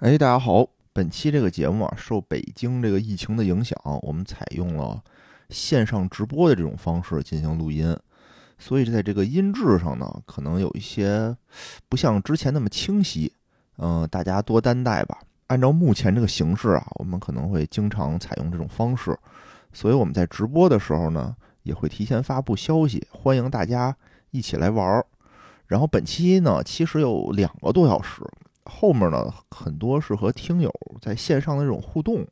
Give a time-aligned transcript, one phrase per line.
[0.00, 0.66] 哎，大家好！
[0.94, 4.98] 本期这个节目啊，受北京这个疫情的影响，我们采用了
[5.50, 7.94] 线上直播的这种方式进行录音，
[8.58, 11.36] 所以在这个音质上呢，可能有一些
[11.90, 13.30] 不像之前那么清晰。
[13.76, 15.18] 嗯、大家多担待吧。
[15.48, 19.14] 按照目前这个形势啊，我们可能会经常采用这种方式，
[19.70, 23.94] 所以我们在直播的时候呢，也会提前发布消息，欢迎大家
[24.30, 25.04] 一起来玩儿。
[25.66, 28.22] 然后本期呢，其实有两个多小时。
[28.70, 32.26] 后面呢，很多是和听友在线上的这种互动，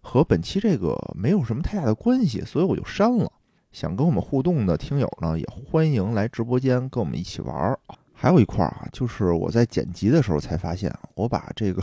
[0.00, 3.32] 和本期这个没有什么太大的关系，所以我就删了。
[3.72, 7.78] 想跟我们互动的听友呢，也欢迎来直播间跟我们一起玩儿。
[8.12, 11.82] 还有一块儿啊，就是我在剪辑的时候才发现，我把这个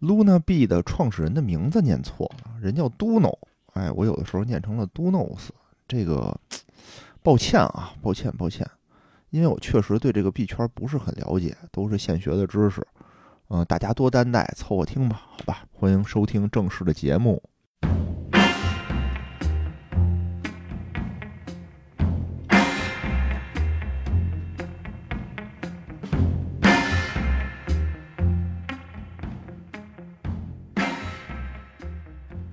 [0.00, 3.36] Luna B 的创始人的名字念错了，人叫 Duno，
[3.74, 5.48] 哎，我有的时候念成了 Dunos，
[5.86, 6.34] 这个
[7.22, 8.66] 抱歉啊，抱歉，抱歉。
[9.36, 12.82] 因为我确实对这个币圈不是很了解，都是现学的知识，
[13.50, 15.64] 嗯、大家多担待，凑合听吧，好吧。
[15.74, 17.42] 欢迎收听正式的节目。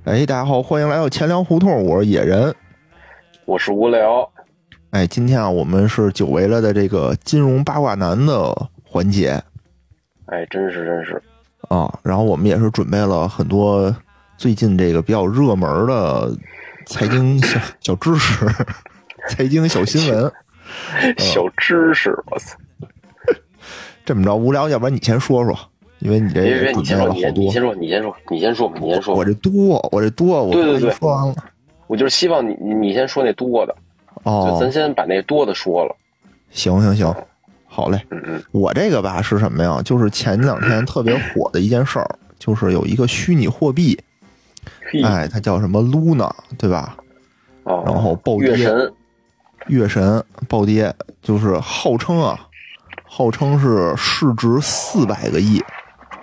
[0.03, 2.53] 哎，大家好，欢迎来到钱粮胡同，我是野人。
[3.45, 4.29] 我是无聊，
[4.93, 9.41] 哎，今天啊，我们是久违了的这个金融八卦男的环节
[10.27, 11.19] 哎，真是真是，
[11.67, 13.93] 啊，然后我们也是准备了很多
[14.37, 16.31] 最近这个比较热门的
[16.85, 18.45] 财经小 小知识、
[19.29, 20.31] 财经小新闻。
[21.17, 22.55] 小知识，我操！
[24.05, 25.57] 这么着无聊，要不然你先说说，
[25.97, 27.19] 因为你这你先说，你。
[27.19, 29.15] 先你先说，你先说，你先说吧，你先说。
[29.15, 31.35] 我这多，我这多，我对对对说完了。
[31.87, 33.75] 我就是希望你你你先说那多的，
[34.23, 35.95] 就哦咱，先把那多的说了。
[36.51, 37.13] 行行行，
[37.65, 37.99] 好嘞。
[38.09, 39.81] 嗯嗯，我这个吧是什么呀？
[39.83, 43.99] 就是前两天特别火的一件事儿，就是有一个虚拟货币，
[44.91, 46.95] 嘿，哎，它叫什么 Luna，对吧？
[47.63, 48.93] 哦，然后暴跌，月神，
[49.67, 52.47] 月神暴跌，就是号称啊，
[53.03, 55.61] 号称是市值四百个亿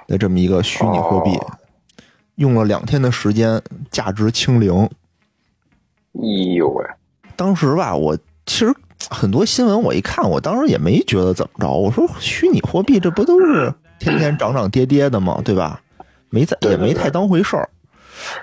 [0.07, 1.47] 的这么一个虚拟货币，哦
[2.37, 3.61] 用了两天的时间，
[3.91, 4.73] 价值清零。
[6.15, 6.25] 哎
[6.55, 6.85] 呦喂，
[7.41, 8.15] 当时吧，我
[8.45, 8.75] 其实
[9.09, 11.73] 很多新闻我一看，我当时也没觉得怎么着。
[11.73, 15.41] 我说虚拟货币这不都是天天涨涨跌跌的吗？
[15.43, 15.81] 对吧？
[16.29, 17.67] 没在也没太当回事儿。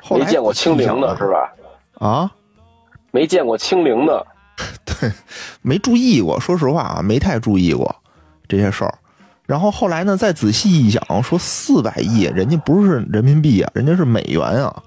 [0.09, 1.53] 没见过清零的是吧？
[1.99, 2.31] 啊？
[3.11, 4.25] 没见过清零的，
[4.83, 5.11] 对
[5.61, 7.95] 没注意过，说实话啊，没太注意过
[8.47, 8.97] 这些事儿。
[9.45, 14.81] 然后后来呢，再仔细一想，说四百亿，人家不是人民币啊，人家是美元啊，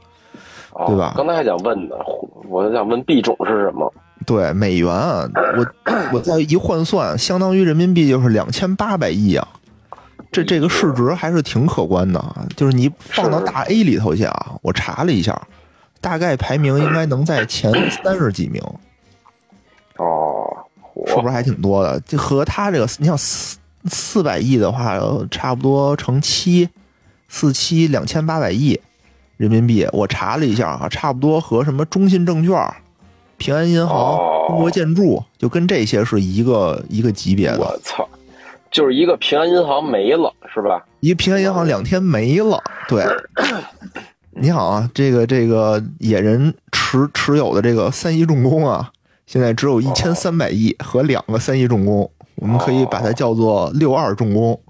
[0.80, 1.94] 哦对吧刚才还想问呢，
[2.48, 3.92] 我想问币种是什么？
[4.26, 5.66] 对，美元啊，我
[6.14, 9.46] 我再一换算，相当于人民币就是两千八百亿啊，
[10.30, 12.46] 这这个市值还是挺可观的啊。
[12.56, 15.40] 就是你放到大 A 里头去啊，我查了一下，
[16.00, 18.62] 大概排名应该能在前三十几名，
[19.96, 20.46] 哦，
[21.06, 21.98] 是不是还挺多的？
[22.00, 26.68] 就和它这个，你像四四百亿的话，呃差不多乘七，
[27.28, 28.78] 四七两千八百亿
[29.40, 29.88] 人民币。
[29.90, 32.54] 我查了一下啊，差不多和什么中信证券、
[33.38, 37.60] 平安银行、哦中国建筑，就跟这些是一个一个级别的。
[37.60, 38.06] 我操，
[38.70, 40.84] 就是一个平安银行没了是吧？
[40.98, 43.02] 一个平安银行两天没了，对。
[44.42, 48.90] 你好啊，这个这个野人持持有的这个三一重工啊，
[49.24, 54.60] 现在只有一千三百亿和两个三一重工，我们可以把它叫做六二重工，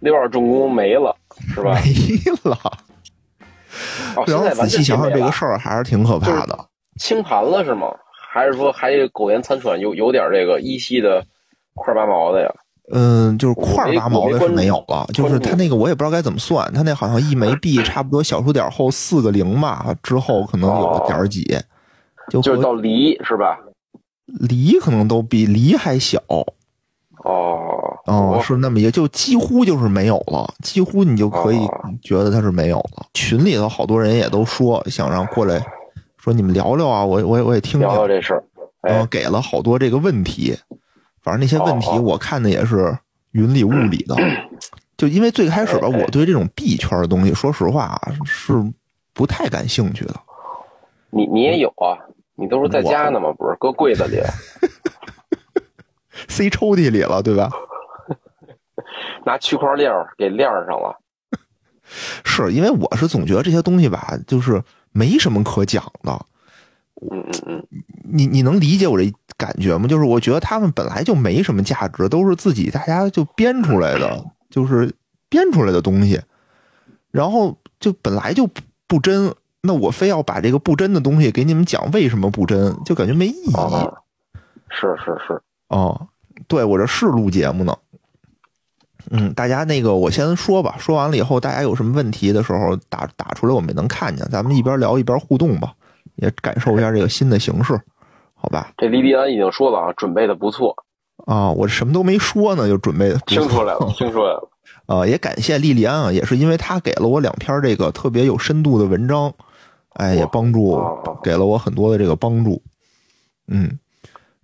[0.00, 1.14] 六二重工没了
[1.52, 1.74] 是吧？
[1.74, 2.56] 没了。
[4.16, 6.58] 哦，然后仔细想想，这个事儿还是挺可怕的。
[7.00, 7.88] 清盘了是吗？
[8.32, 11.24] 还是说还苟延残喘，有有点这个依稀的
[11.74, 12.48] 块八毛的呀？
[12.92, 21.42] 嗯，就是块儿八毛的是没有了，就是关注它那个我也不知道该怎么算，他那好像一枚 币差不多小数点后四个零吧，之后可能有个点儿几，
[22.28, 23.58] 就和就是到离是吧？
[24.26, 26.20] 梨可能都比梨还小。
[27.24, 33.06] 哦哦，是那么一个，就几乎就是没有了，几乎你就可以哦觉得它是没有了。
[33.14, 35.64] 群里头好多人也都说想让过来，
[36.18, 38.44] 说你们聊聊啊，我我也我也听听聊，聊这事儿。
[38.82, 40.54] 然后哎，给了好多这个问题，
[41.22, 42.96] 反正那些问题我看的也是
[43.32, 44.14] 云里雾里的。
[44.96, 48.52] 就因为最开始吧，我对这种币圈的东西，说实话啊是
[49.14, 50.14] 不太感兴趣的。
[51.10, 51.96] 你你也有啊？
[52.36, 53.32] 你都是在家呢吗？
[53.38, 54.18] 不是，搁柜子里。
[56.34, 57.48] 塞抽屉里了，对吧？
[59.24, 60.98] 拿区块链儿给链儿上了。
[62.24, 64.60] 是因为我是总觉得这些东西吧，就是
[64.90, 66.26] 没什么可讲的。
[67.12, 67.66] 嗯嗯嗯，
[68.02, 69.86] 你你能理解我这感觉吗？
[69.86, 74.92] 就是我觉得他们本来就没什么价值，都是自己大家就编出来的，就是
[75.28, 76.20] 编出来的东西。
[77.12, 83.54] 然后就本来就不不真，那我非要把这个不真的东西给你们讲为什么不真，就感觉没意义。
[83.54, 83.92] 啊，
[84.70, 86.08] 是是是，哦，
[86.48, 87.76] 对我这是录节目呢。
[89.10, 94.26] 嗯，大家那个我先说吧，说完了以后，大家有什么问题的时候打打出来，我们也能看见。
[94.30, 95.74] 咱们一边聊一边互动吧，
[96.16, 97.78] 也感受一下这个新的形式，
[98.34, 98.72] 好吧？
[98.78, 100.74] 这莉莉安已经说了啊，准备的不错，
[101.26, 104.48] 啊，我什么都没说呢，就准备听出来了，听出来了。
[104.86, 109.32] 呃，也感谢莉莉安啊，也是因为她给了我两篇这个特别有深度的文章，
[109.94, 112.62] 哎，也帮助哦给了我很多的这个帮助，
[113.48, 113.78] 嗯，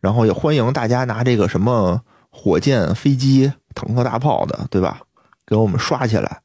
[0.00, 2.00] 然后也欢迎大家拿这个什么
[2.30, 5.00] 火箭、飞机、坦克、大炮的，对吧？
[5.46, 6.40] 给我们刷起来，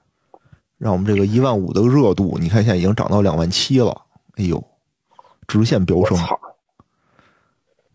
[0.77, 4.01] 让我们这个一万五的热度，你看现在已经涨到两万七了，
[4.37, 4.63] 哎呦，
[5.47, 6.17] 直线飙升。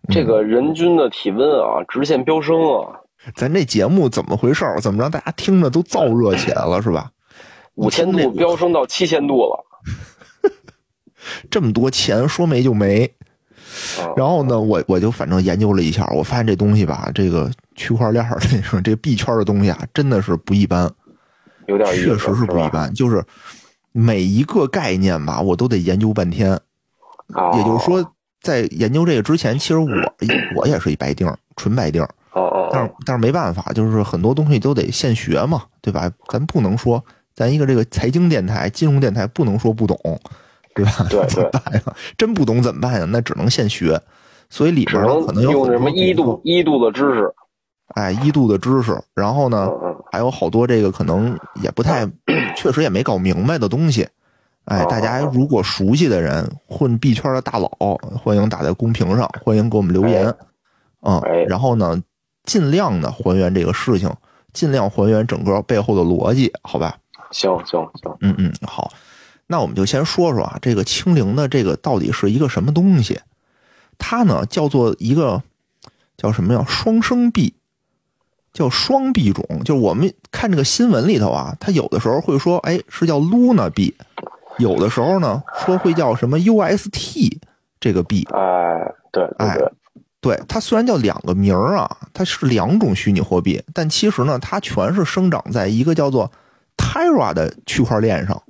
[0.08, 3.00] 这个人均的体温啊，直线飙升啊，
[3.34, 4.80] 咱这节目怎么回事儿？
[4.80, 7.10] 怎么让大家听着都燥热起来了，是吧？
[7.74, 9.64] 五千度飙升到七千度了。
[11.50, 13.12] 这么多钱说没就没。
[14.00, 20.90] 啊然后呢，我我就反正研究了一下，我发现这东西吧，这个区块链儿 这个这币圈的东西啊，真的是不一般，
[21.66, 22.70] 有点，确实是不一吧。
[22.70, 22.94] 般。
[22.94, 23.24] 就是
[23.92, 26.52] 每一个概念吧，我都得研究半天。
[27.32, 28.12] 啊，也就是说，
[28.42, 29.88] 在研究这个之前，其实我
[30.56, 32.08] 我也是一白丁儿，纯白丁儿。
[32.32, 36.10] 哦，哦但是哦，但是没办法，就是很多东西都得现学嘛，对吧？
[36.28, 37.04] 咱不能说
[37.34, 39.96] 咱一个这个财经电台、金融电台不能说不懂，
[40.74, 41.06] 对吧？
[41.10, 41.82] 对 怎么办呀？
[42.18, 43.06] 真不懂怎么办呀？
[43.10, 44.00] 那只能现学。
[44.48, 47.32] 所以里只面呢可能有用什么一度一度的知识。
[47.94, 49.70] 哎一度的知识，然后呢
[50.12, 52.04] 还有好多这个可能也不太，
[52.56, 54.06] 确实也没搞明白的东西。
[54.64, 57.68] 哎，哦大家如果熟悉的人，混币圈的大佬，
[58.22, 60.26] 欢迎打在公屏上，欢迎给我们留言。
[61.02, 62.00] 嗯哎，然后呢，
[62.44, 64.12] 尽量的还原这个事情，
[64.52, 66.96] 尽量还原整个背后的逻辑，好吧？
[67.30, 68.90] 行行行，嗯嗯，好，
[69.52, 73.18] 那我们就先说说啊，这个清零的这个到底是一个什么东西？
[73.98, 75.42] 它呢叫做一个
[76.16, 76.64] 叫什么呀？
[76.68, 77.52] 双生币，
[78.52, 79.44] 叫双币种。
[79.64, 83.92] 就是我们看这个新闻里头啊，它有的时候会说，哎，是叫 Luna 币，
[84.58, 87.38] 有的时候呢说会叫什么 UST
[87.80, 88.24] 这个币。
[88.30, 89.72] 哎，对对哎对，
[90.20, 96.30] 对，它虽然叫两个名儿啊，它是两种虚拟货币，但其实呢，它全是生长在一个叫做
[96.76, 98.40] Terra 的区块链上。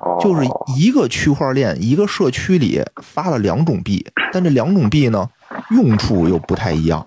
[0.00, 5.28] 哦，就是一个区块链一个社区里发了两种币，但这两种币呢
[5.70, 7.06] 用处又不太一样。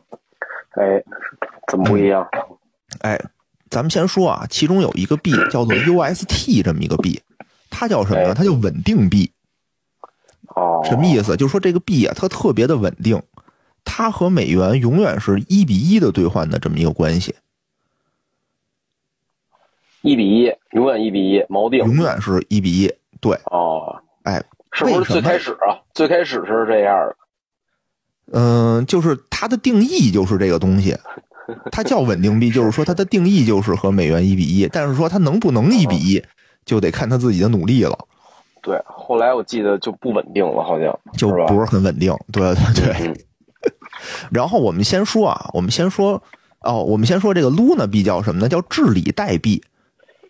[0.72, 1.02] 哎，
[1.70, 2.28] 怎么不一样？
[3.00, 3.20] 哎，
[3.70, 7.22] 咱们先说啊，其中有一个币叫做 UST 这么一个币，
[7.70, 8.30] 它叫什么呢？
[8.30, 9.32] 哎它叫稳定币。
[10.56, 11.38] 哦，什么意思？
[11.38, 13.22] 就是说这个币啊，它特别的稳定，
[13.86, 17.34] 它和美元永远是一比一的兑换的这么一个关系，
[20.02, 21.80] 一比一，永远一比一，锚定。
[21.80, 22.92] 永远是一比一。
[23.20, 25.78] 对，哦，哎，是不是最开始啊？
[25.94, 27.16] 最开始是这样的。
[28.34, 30.98] 嗯，就是它的定义就是这个东西，
[31.72, 36.24] 它叫稳定币，就是说它的定义就是和美元一比一，但是说它能不能一比一，
[36.66, 37.98] 就得看他自己的努力了，
[38.62, 40.98] 对，后来我记得就不稳定了，好像？
[41.18, 42.16] 就不是很稳定。
[42.32, 43.08] 对 对对。
[43.08, 43.16] 嗯，
[44.32, 46.24] 然后我们先说啊，我们先说
[46.62, 48.48] 哦，我们先说这个 Luna 币叫什么呢？
[48.50, 49.62] 叫治理代币。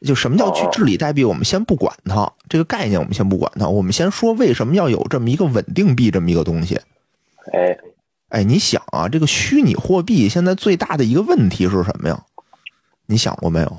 [0.05, 1.23] 就什么叫去哦治理代币？
[1.23, 3.67] 我们先不管它这个概念，我们先不管它。
[3.67, 6.79] 我们先说为什么要有这么一个稳定币这么一个东西。
[7.53, 7.77] 哎，
[8.29, 12.23] 哎，你想啊，这个虚拟货币现在最大的一个问题是什么呀？
[13.05, 13.77] 你想过没有？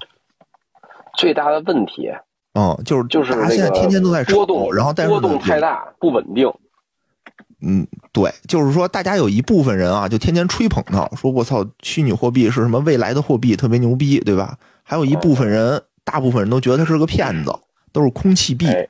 [1.17, 2.11] 最大的问题
[2.55, 6.53] 嗯，就是就是那大家现在天天都在，波动，然后但是波动太，大，不稳定。
[7.61, 14.59] 嗯，对，就是说大家有一部分人啊，就天天吹捧它，说我操，虚拟货币是什么未来的货币，特别牛逼，对吧？
[14.83, 17.53] 还有一部分人，大部分人都觉得它是个骗子，
[17.93, 18.67] 都是空气币。
[18.67, 18.89] 哎，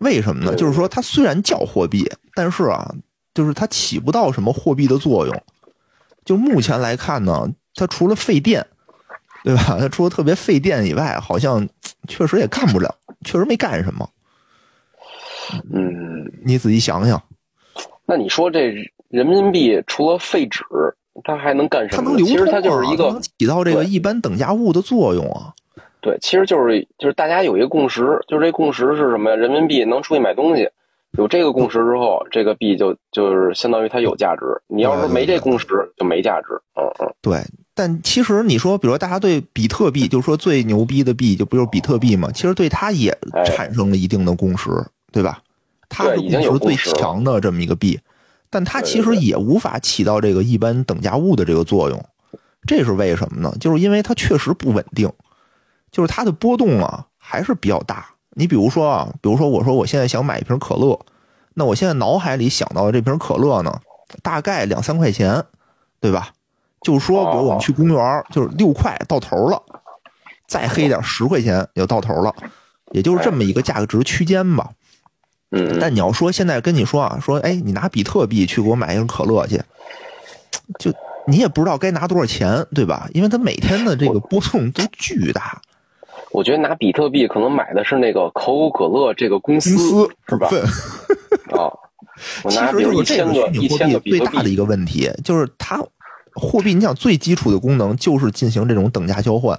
[0.00, 0.54] 为什么呢？
[0.54, 2.94] 就是说它虽然叫货币，但是啊，
[3.34, 5.42] 就是它起不到什么货币的作用。
[6.24, 8.66] 就目前来看呢，它除了费电，
[9.44, 9.76] 对吧？
[9.78, 11.68] 它除了特别费电以外，好像
[12.08, 14.08] 确实也干不了，确实没干什么。
[15.72, 17.22] 嗯，你仔细想想，
[18.04, 18.74] 那你说这
[19.08, 20.64] 人民币除了废纸，
[21.22, 22.16] 它还能干什么呢？
[22.16, 25.54] 它能流通啊，其实它就是一个能起到这个一般等价物的作用啊。
[26.06, 29.34] 对，其实就是就是大家有一个共识，就是这共识是什么呀？
[29.34, 30.68] 人民币能出去买东西，
[31.18, 34.42] 有这个共识之后，这个币就就是相当于它有价值。
[34.68, 36.46] 你要是没这共识，就没价值。
[36.76, 37.42] 嗯嗯，对，
[37.74, 42.30] 但其实你说，比如大家对比特币，就是说最牛逼的币，就不就是比特币嘛？
[42.30, 44.70] 其实对它也哎产生了一定的共识，
[45.10, 45.40] 对吧？
[45.88, 47.98] 它是已经有共识最强的这么一个币，
[48.48, 52.00] 但它其实也无法起到这个一般等价物的这个作用。
[52.64, 53.52] 这是为什么呢？
[53.58, 55.08] 就是因为它确实不稳定，
[55.96, 58.06] 就是它的波动啊，还还是比较大。
[58.30, 60.98] 你比如说啊，比如说我说我现在想买一瓶可乐，
[61.52, 63.78] 那我现在脑海里想到的这瓶可乐呢，
[64.22, 65.44] 大概两三块钱，
[66.00, 66.30] 对吧？
[66.80, 69.62] 就说比如我们去公园，就是六块到头了，
[70.46, 72.34] 再黑点十块钱也就到头了，
[72.92, 74.70] 也就是这么一个价格值区间吧。
[75.50, 79.60] 嗯，但你要说现在跟你说啊，说哎，你拿比特币去给我买一瓶可乐去，
[80.78, 80.90] 就
[81.26, 83.08] 你也不知道该拿多少钱，对吧？
[83.12, 85.60] 因为它每天的这个波动都巨大。
[86.36, 89.70] 我觉得拿比特币可能买的是那个可口可乐这个公司，
[90.28, 90.46] 是吧？
[91.56, 91.72] 啊，
[92.50, 95.82] 其实就是这个虚拟货币最大的一个问题，就是它
[96.34, 99.58] 货币，你想最基础的功能就是进行这种等价交换，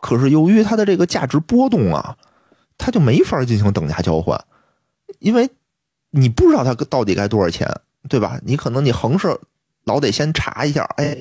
[0.00, 2.16] 可是由于它的这个价值波动啊，
[2.78, 4.40] 它就没法进行等价交换。
[5.18, 5.50] 因为
[6.10, 7.68] 你不知道它到底该多少钱，
[8.08, 8.38] 对吧？
[8.44, 9.36] 你可能你横是
[9.84, 11.20] 老得先查一下，哎，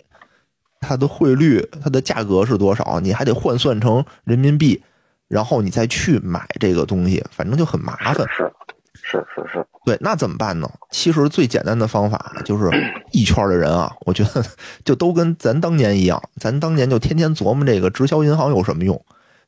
[0.87, 4.81] 它的汇率、它的价格是多少，你还得换算成人民币，
[5.27, 8.27] 然后你再去买这个东西，反正就很麻烦。
[8.29, 8.51] 是
[8.93, 10.69] 是是是，对，那怎么办呢？
[10.89, 12.71] 其实最简单的方法就是
[13.11, 14.43] 一圈的人啊，我觉得
[14.83, 18.99] 就都跟咱当年一样， 咱当年就天天琢磨这个直销银行有什么用，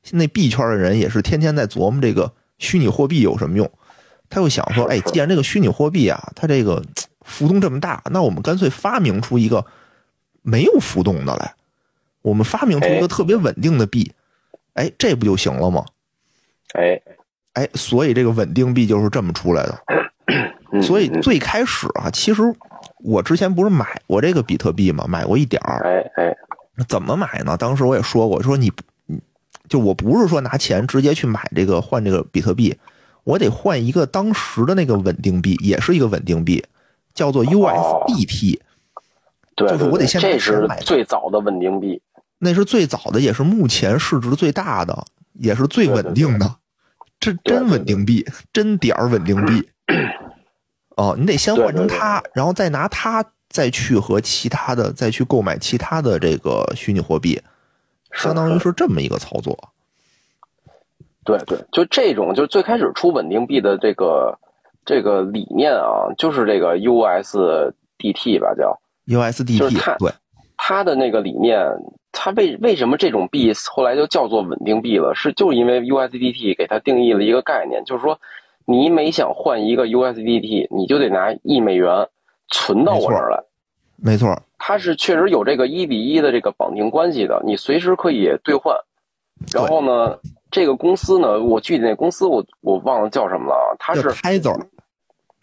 [0.04, 3.70] 现在币圈的人也是天天在琢磨这个虚拟货币有什么用。
[4.30, 6.84] 他又想说，哎，既然这个虚拟货币啊，它这个
[7.22, 9.66] 浮动这么大，那我们干脆发明出一个
[10.48, 11.54] 没有浮动的来，
[12.22, 14.10] 我们发明出一个特别稳定的币，
[14.76, 15.84] 哎，这不就行了吗？
[16.74, 17.02] 哎，
[17.52, 19.84] 哎，所以这个稳定币就是这么出来的。
[20.82, 22.42] 所以最开始啊，其实
[23.00, 25.82] 我之前不是买过这个比特币嘛，买过一点儿。
[25.84, 26.36] 哎哎，
[26.88, 27.58] 怎么买呢？
[27.58, 28.72] 当时我也说过，说你，
[29.68, 32.74] 就我不是说拿钱直接去买这个换这个比特币。
[33.26, 36.64] 我得换一个当时的那个稳定币，也是一个稳定币，
[37.14, 38.62] 叫做 USDT。
[39.58, 42.00] 对，就是我得先这是最早的稳定币，
[42.38, 46.56] 那是最早的，也是目前市值最大的，也是最稳定的。
[47.20, 48.24] 这真稳定币，
[48.54, 49.68] 真点儿稳定币。
[50.96, 57.42] 哦，你得先换成它，然后再拿它再去和其他的再去购买其他的这个虚拟货币，
[58.14, 59.58] 相当于是这么一个操作。
[61.26, 64.38] 对对，就这种，就最开始出稳定币的这个
[64.86, 70.12] 这个理念啊，就是这个 USDT 吧，叫 USDT，就是它对
[70.58, 71.60] 它的那个理念，
[72.12, 75.14] 它为为什么这种币后来就叫做稳定币了？
[75.16, 78.20] 是就是因为 USDT 给它定义了一个概念，就是说
[78.66, 82.08] 你每想换一个 USDT，你就得拿一美元
[82.50, 83.44] 存到我这儿来，
[83.96, 88.76] 没错，它是确实有这个一比一的这个绑定关系的，你随时可以兑换，
[89.54, 90.18] 然后呢？
[90.50, 93.76] 这个公司呢，我具体那公司我我忘了叫什么了啊？
[93.78, 94.58] 它是开走，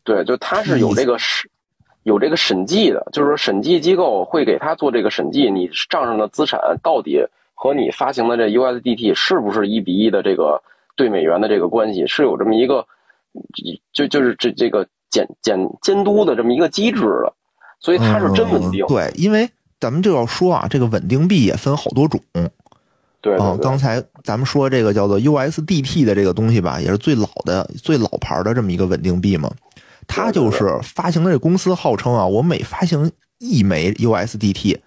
[0.03, 1.49] 对，就它是有这个审
[2.05, 10.63] 有这个审计的，就是说审计机构会给他做这个审计，你账上的资产到底和你发行的这 USDT 是不是一比一的这个
[10.97, 12.87] 对美元的这个关系，是有这么一个
[13.93, 17.33] 就就是这这个监监监督的这么一个机制的，
[17.81, 18.87] 所以它是真稳定。
[18.87, 19.49] 对，因为
[19.81, 22.21] 咱们就要说啊，这个稳定币也分好多种。
[23.23, 29.51] 对啊，刚才咱们说这个叫做 USDT 的这个东西吧，也是最老的、最老牌的这么一个稳定币嘛。
[30.07, 34.79] 它就是发行的这公司号称啊，我每发行一枚 USDT，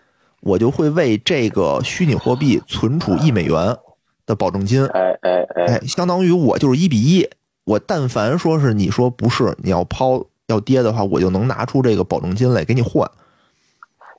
[0.42, 3.78] 我就会为这个虚拟货币存储一美元
[4.26, 4.86] 的保证金。
[4.88, 7.30] 哎哎哎，相当于我就是一比一，
[7.66, 13.10] 我但凡说是你说不是，你要抛要跌的话，我就能拿出这个保证金来给你换。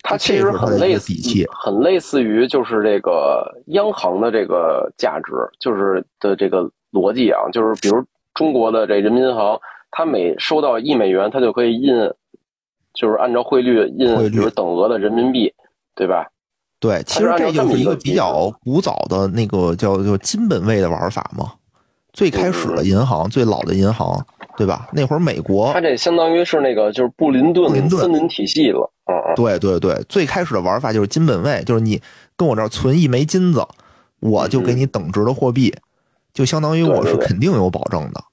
[0.02, 1.12] 它其实很类似，
[1.64, 8.02] 很类似于就是这个央行的这个价值，就是的这个逻辑啊，就是比如
[8.34, 9.60] 中国的这人民银行，
[9.90, 11.94] 它每收到一美元，他就可以印，
[12.94, 15.52] 就是按照汇率印，比如等额的人民币，
[15.94, 16.26] 对吧？
[16.80, 21.52] 对，其实这就是一个比较古早的那个叫叫金本位的玩法嘛。
[22.12, 24.24] 最开始的银行，最老的银行，
[24.56, 24.88] 对吧？
[24.92, 28.90] 那会儿美国，它这相当于是那个就是布林顿森林体系了。
[29.06, 32.00] 嗯对对对，最开始的玩法就是金本位，就是你
[32.36, 33.64] 跟我这儿存一枚金子，
[34.20, 35.72] 我就给你等值的货币，
[36.32, 38.24] 就相当于我是肯定有保证的。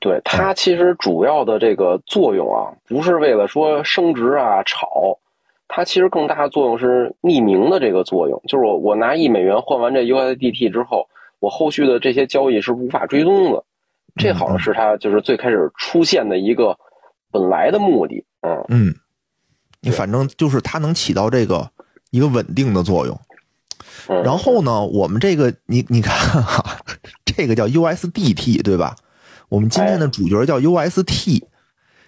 [0.00, 5.18] 对它其实主要的这个作用啊，不是为了说升值啊炒，
[5.68, 11.06] 它其实更大的作用是匿名的这个作用，就是我我拿一美元换完这 USDT 之后，
[11.38, 13.62] 我后续的这些交易是无法追踪的，
[14.16, 16.78] 这好像是它就是最开始出现的一个
[17.30, 18.24] 本来的目的。
[18.40, 18.94] 嗯嗯。
[19.82, 21.70] 你反正就是它能起到这个
[22.10, 23.18] 一个稳定的作用，
[24.22, 26.76] 然后呢，我们这个你你看哈，
[27.24, 28.94] 这个叫 USDT 对吧？
[29.50, 31.42] 我们今天的主角叫 UST。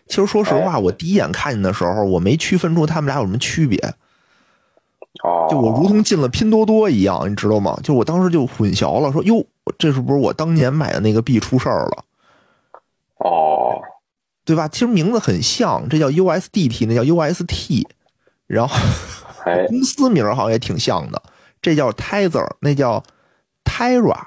[0.07, 3.79] 其实说实话，我第一眼看见的时候，我没区分出他们俩有什么区别。
[5.23, 7.79] 哦，就我如同进了拼多多一样，你知道吗？
[7.83, 9.45] 就我当时就混淆了，说哟，
[9.79, 12.05] 这是不是我当年买的那个币出事儿了？
[13.19, 13.81] 哦，
[14.45, 14.67] 对吧？
[14.69, 17.87] 其实名字很像，这叫 USDT，那叫 UST，
[18.47, 18.75] 然后
[19.45, 21.23] 哎，公司名儿好像也挺像的，
[21.61, 23.03] 这叫 Tether，那叫
[23.65, 24.25] Terra，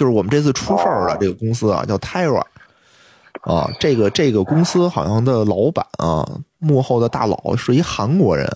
[0.00, 2.42] 就是我们这次出事儿的哦这个公司啊，叫 Terra。
[3.42, 6.26] 啊，这个这个公司好像的老板啊，
[6.58, 8.46] 幕后的大佬是一韩国人，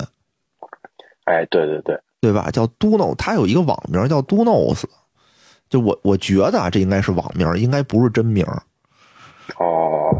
[1.24, 2.50] 哎，对对对，对吧？
[2.50, 4.84] 叫 Duno，他有一个网名叫 Dunos，
[5.68, 8.42] 就我我觉得啊，这应该是网名，应该不是真名，
[9.58, 10.10] 哦，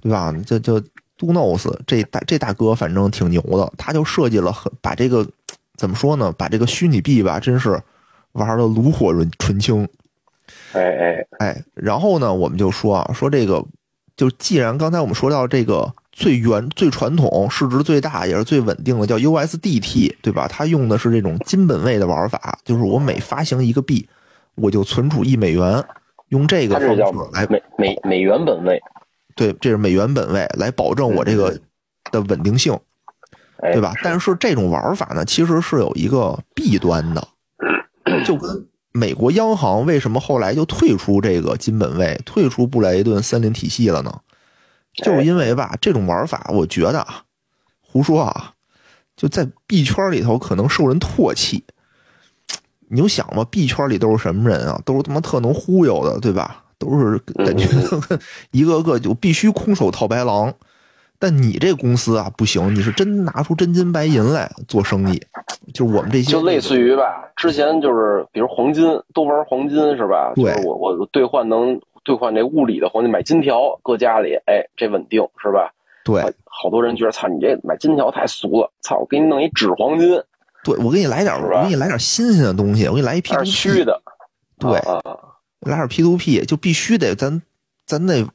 [0.00, 0.32] 对吧？
[0.46, 0.80] 就就
[1.18, 5.26] Dunos 这大这大哥反正挺牛的，他就设计了很把这个
[5.76, 6.32] 怎么说呢？
[6.36, 7.78] 把这个虚拟币吧，真是
[8.32, 9.88] 玩的炉火纯纯青。
[10.72, 13.64] 哎哎，哎，然后呢，我们就说啊，说这个，
[14.16, 20.48] 就既然刚才我们说到这个最原、最传统、市值最大也是最稳定的叫 USDT，对吧？
[20.48, 24.08] 它用的是这种金本位的玩法，就是我每发行一个币，
[24.54, 25.84] 我就存储一美元，
[26.28, 28.80] 用这个方式来美美美元本位，
[29.34, 31.58] 对，这是美元本位来保证我这个
[32.10, 32.78] 的稳定性，
[33.58, 33.92] 哎，对吧？
[34.02, 37.28] 但是这种玩法呢，其实是有一个弊端的，
[38.24, 44.20] 就跟美国央行为什么后来就退出这个金本位，退出布雷顿森林体系了呢？
[44.94, 47.24] 就是因为吧，这种玩法，我觉得啊，
[47.82, 48.54] 胡说啊，
[49.14, 51.64] 就在币圈里头可能受人唾弃。
[52.88, 54.80] 你就想吧，币圈里都是什么人啊？
[54.86, 56.64] 都是他妈特能忽悠的，对吧？
[56.78, 57.68] 都是感觉
[58.52, 60.54] 一个个就必须空手套白狼。
[61.18, 65.20] 但你这公司啊不行，你是真拿出真金白银来做生意，
[65.72, 70.32] 就是我们这些就类似于吧，之前就是比如黄金都玩黄金是吧？
[70.34, 75.72] 对就是我我兑换能兑换这物理的黄金，买金条搁家里，哎，这稳定是吧？
[76.04, 80.08] 对好多人觉得操你这买金条太俗了，操我给你弄一纸黄金，
[80.62, 84.00] 对，我给你来点，我给你来点新鲜的东西，我给你来一 P，虚的，
[84.58, 85.18] 对，啊啊，
[85.60, 87.42] 来点 P to P 就必须得咱
[87.86, 88.26] 咱得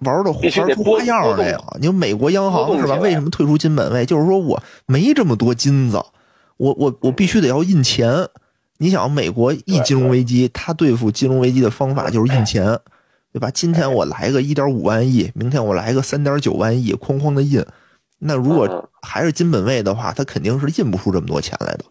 [0.00, 1.58] 玩的玩出花样来呀！
[1.80, 2.94] 你说美国央行是吧？
[2.96, 4.04] 为什么退出金本位？
[4.04, 5.96] 就是说我没这么多金子，
[6.58, 8.28] 我我我必须得要印钱。
[8.80, 12.78] 你想，美国一金融危机，他对付金融危机的方法就是印钱，
[13.32, 13.50] 对吧？
[13.50, 17.64] 今天我来个一点五万亿，明天我来个三点九万亿，哐哐的印。
[18.20, 21.84] 那如嗯果还是金本位的话，他肯定是印不出这么多钱来的。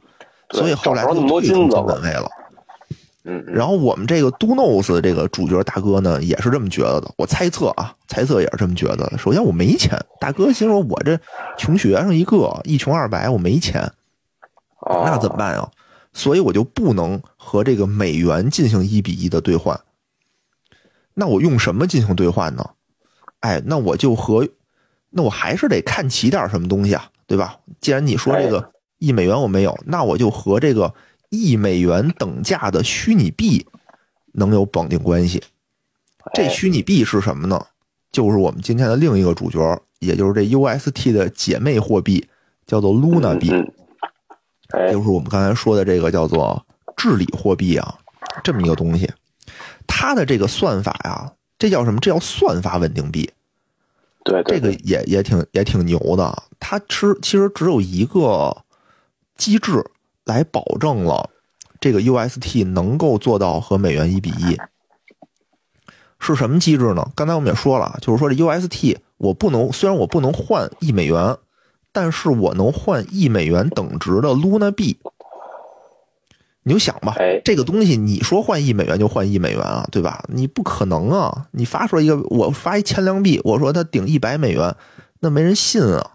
[0.52, 2.30] 所以后来就退出金本位了。
[3.46, 7.12] 然后我们这个 Do Knows 这个主角大哥呢，也是这么觉得的。
[7.18, 9.18] 我猜测啊，猜测也是这么觉得的。
[9.18, 11.20] 首先我没钱，大哥心说我这
[11.58, 13.82] 穷学生一个，一穷二白，我没钱，
[14.80, 15.70] 哦那怎么办啊？
[16.14, 19.80] 所以我就不能和这个美元进行一比一的兑换。
[21.14, 22.70] 那我用什么进行兑换呢？
[23.42, 24.48] 哎，那我就和，
[25.10, 27.58] 那我还是得看起点什么东西啊，对吧？
[27.82, 30.94] 既然你说这个一美元我没有，那我就和这个
[31.30, 33.66] 一美元等价的虚拟币
[34.34, 35.44] 能有绑定关系。
[36.34, 37.66] 这哎虚拟币是什么呢？
[38.12, 42.28] 就是我们今天的另一个主角，也就是这 UST 的姐妹货币，
[42.66, 43.50] 叫做 Luna 币。
[44.92, 46.66] 就是我们刚才说的这个叫做
[46.98, 47.98] 治理货币啊，
[48.44, 49.10] 这么一个东西，
[49.88, 52.00] 它的这个算法呀，这叫什么？
[52.02, 53.30] 这叫算法稳定币，
[54.26, 56.44] 对对，这个也也挺也挺牛的。
[56.60, 58.66] 它吃其实只有一个
[59.38, 59.82] 机制
[60.28, 61.30] 来保证了
[61.80, 64.58] 这个 UST 能够做到和美元一比一。
[66.20, 67.12] 是什么机制呢？
[67.16, 71.38] 刚才我们也说了，就是说这 UST 我不能，虽然我不能换一美元，
[71.92, 74.98] 但是我能换一美元等值的 Luna 币。
[76.64, 80.26] 你就想吧，哎，这个东西你说换一美元就换一美元啊，对吧？
[80.28, 81.48] 你不可能啊！
[81.52, 84.76] 你发出来一个，我发一千两币，我说它顶一百美元，
[85.22, 86.12] 那没人信啊。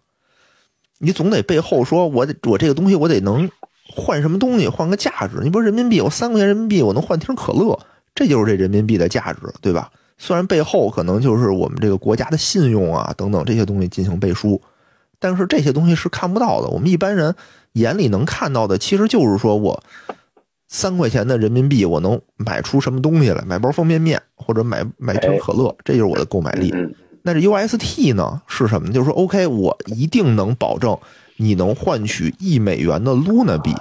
[0.98, 3.48] 你总得背后说，我得我这个东西我得能
[3.94, 5.40] 换什么东西，换个价值。
[5.42, 7.78] 你不是人民币，我三块钱人民币我能换瓶可乐，
[8.14, 9.90] 这就是这人民币的价值，对吧？
[10.18, 14.61] 虽然背后可能就是我们这个国家的信用啊等等这些东西进行背书，
[15.18, 16.68] 但是这些东西是看不到的。
[16.68, 17.35] 我们一般人
[17.72, 19.83] 眼里能看到的，其实就是说我
[20.68, 26.70] 三块钱的人民币，我能买出什么东西来，买包方便面或者买买瓶可乐，这就是我的购买力。
[26.72, 28.92] 嗯，那这 UST 呢是什么？
[28.92, 30.96] 就是说，OK，我一定能保证
[31.36, 33.74] 你能换取一美元的 Luna 币，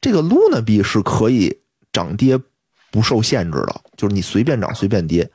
[0.00, 1.60] 这个 Luna 币是可以
[1.92, 2.38] 涨跌
[2.90, 5.30] 不受限制的，就是你随便涨随便跌。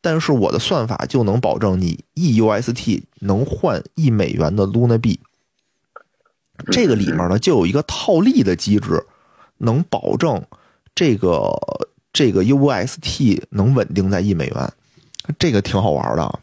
[0.00, 5.20] 但是我的算法就能保证你一 UST 能换一美元的 Luna 币，
[6.72, 9.06] 这个里面呢就有一个套利的机制，
[9.58, 10.44] 能保证
[10.94, 11.52] 这个
[12.12, 14.72] 这个 UST 能稳定在一美元，
[15.38, 16.40] 这个挺好玩的。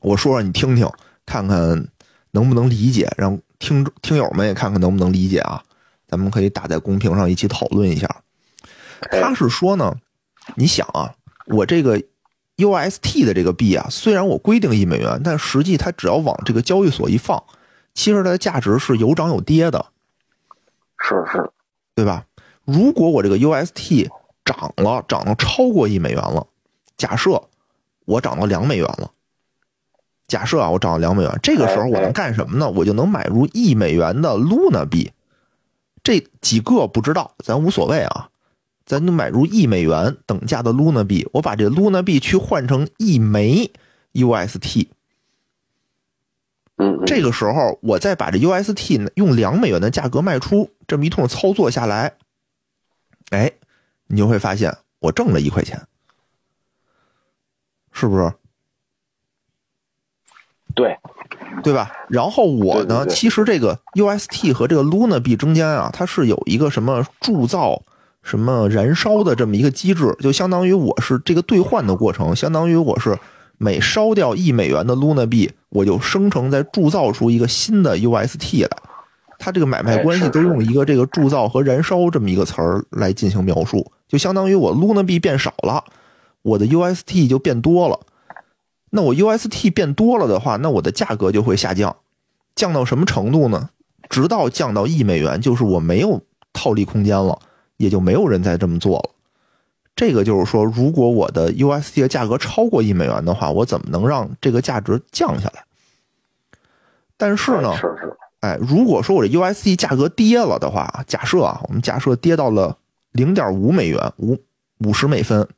[0.00, 0.90] 我说说你听听，
[1.24, 1.86] 看看
[2.32, 5.62] 能不能理解，让听听友们也看看能不能理解啊。
[6.08, 8.08] 咱们可以打在公屏上一起讨论一下。
[9.10, 9.94] 他是说呢，
[10.56, 11.14] 你想啊，
[11.46, 12.02] 我这个
[12.56, 17.42] UST 的这个币啊，虽然我规定一美元，但实际它只要往这个交易所一放，
[17.94, 19.86] 其实它的价值是有涨有跌的，
[20.98, 21.50] 是是，
[21.94, 22.26] 对吧？
[22.64, 24.08] 如果我这个 UST
[24.44, 26.46] 涨了，涨到超过一美元了，
[26.96, 27.42] 假设
[28.04, 29.10] 我涨到两美元了，
[30.30, 32.70] 假设啊，我涨了两美元，这个时候我能干什么呢？
[32.70, 35.10] 我就能买入一美元的 Luna 币，
[36.04, 38.28] 这几个不知道，咱无所谓啊。
[38.86, 43.72] 咱就买入一美元等价的 Luna 币，我把这 Luna 币去换成一枚
[44.14, 44.88] UST，
[46.76, 52.14] 嗯，这个时候我再把这 UST 用两美元的价格卖出，这么一通操作下来，
[53.30, 53.52] 哎，
[54.06, 55.80] 你就会发现我挣了一块钱，
[57.92, 58.32] 是不是？
[60.80, 60.98] 对，
[61.62, 61.90] 对吧？
[62.08, 67.82] 然后我呢，其实这个 UST 和这个 Luna 币中间啊，它是有一个什么铸造。
[68.22, 73.18] 什么燃烧的这么一个机制，就相当于我是这个兑换的过程，相当于我是
[73.56, 78.70] 每烧掉一美元的 Luna 币，我就生成再铸造出一个新的 UST 来。
[79.38, 85.82] 它这个买卖关系都用一个这个铸造和燃烧这么一个词儿来进行描述，就相当于我 Luna 币变少了，
[86.42, 87.98] 我的 UST 就变多了。
[88.90, 91.96] 那我 UST 变多了的话，那我的价格就会下降，
[92.54, 93.70] 降到什么程度呢？
[94.08, 96.22] 直到降到一美元，就是我没有
[96.52, 97.38] 套利空间了。
[97.76, 99.10] 也就没有人再这么做了。
[99.96, 105.64] 这个就是说，如果我的 UST 的价格超过一美元的话，我怎么能让这个价值降下来？
[107.16, 112.76] 但是呢，是是，哎，如果说我这 UST 价格跌了的话，假设啊，我们假设跌到了
[113.12, 114.36] 零点五美元，五
[114.80, 115.48] 五十美分，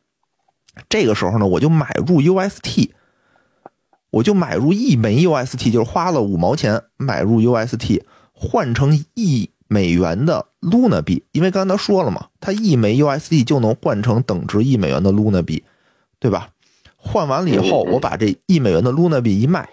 [0.88, 2.90] 这个时候呢，我就买入 UST，
[4.12, 9.50] 我就买入一枚 UST，就是花了五毛钱买入 UST，换成一。
[9.68, 15.64] 美元的 Luna 币，因为刚才说了嘛，它一枚 USD 就能换成等值一美元的 Luna 币，
[16.18, 16.50] 对吧？
[16.98, 19.66] 换完了以后，我把这一美元的 Luna 币一卖，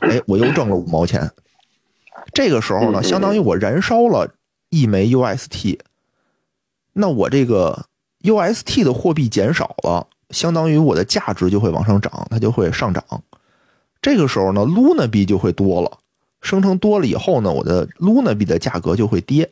[0.00, 1.30] 哎，我又挣了五毛钱。
[2.32, 4.32] 这个时候呢，相当于我燃烧了
[4.70, 5.78] 一枚 UST，
[6.94, 7.84] 那我这个
[8.22, 13.04] UST 的货币减少了，相当于我的价值就会往上涨，它就会上涨。
[14.02, 15.98] 这个时候呢，Luna 币就会多了。
[16.40, 19.48] 生成多了以后呢，我的 Luna 币的价格就会跌，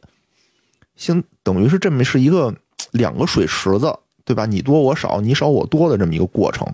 [0.97, 2.53] 相等于是这么是一个
[2.91, 4.45] 两个水池子，对吧？
[4.45, 6.67] 你多我少，你少我多的这么一个过程。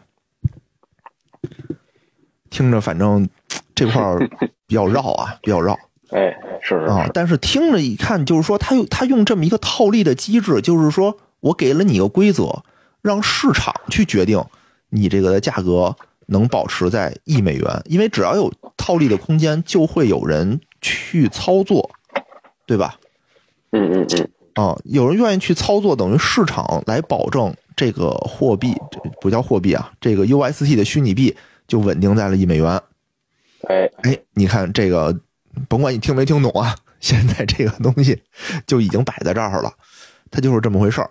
[2.49, 3.29] 听着，反正
[3.75, 4.27] 这块儿
[4.67, 5.79] 比较绕啊， 比较绕。
[6.09, 12.63] 哎，是是啊，但是听着一看，就是说他用他用这么一个套利的机制，就是说我给了你一个规则，
[13.03, 14.43] 让市场去决定
[14.89, 15.95] 你这个的价格。
[16.27, 21.91] 能保持在一美元，因为只要有套利的空间，就会有人去操作，
[22.67, 22.99] 对吧？
[23.73, 24.31] 嗯嗯嗯。
[24.55, 28.75] 啊，有人愿意去操作，等于市场来保证这个货币，
[29.21, 31.37] 不叫货币啊，这个 UST 的虚拟币
[31.69, 32.81] 就稳定在了一美元。
[33.69, 35.15] 哎哎，你看这个，
[35.69, 38.23] 甭管你听没听懂啊，现在这个东西
[38.67, 39.71] 就已经摆在这儿了，
[40.31, 41.11] 它就是这么回事儿，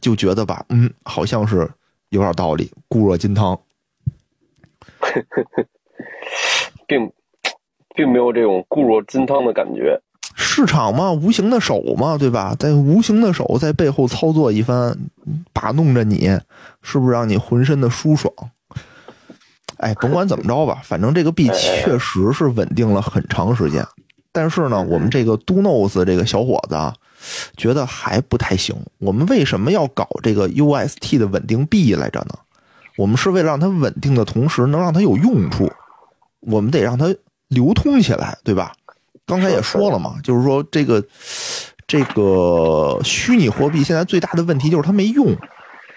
[0.00, 1.70] 就觉得吧，嗯，好像是
[2.08, 3.58] 有点道理，固若金汤。
[6.86, 7.10] 并
[7.94, 10.00] 并没有这种固若金汤的感觉。
[10.36, 12.54] 市场嘛，无形的手嘛，对吧？
[12.58, 14.96] 在无形的手在背后操作一番，
[15.52, 16.28] 把弄着你，
[16.80, 18.32] 是不是让你浑身的舒爽？
[19.78, 23.84] 哎，甭管怎么着吧，反正这个币确实是稳定了很长时间。
[24.30, 26.94] 但是呢，我们这个 Do Knows 这个小伙子啊，
[27.56, 28.76] 觉得还不太行。
[28.98, 32.38] 我们为什么要搞这个 UST 的稳定币来着呢？
[32.98, 35.70] 我们是为了让它稳定的同时能让它有用处，
[36.40, 37.14] 我们得让它
[37.46, 38.72] 流通起来，对吧？
[39.24, 41.00] 刚才也说了嘛，就是说这个
[41.86, 45.36] 这个虚拟货币现在最大的问题就是它没用。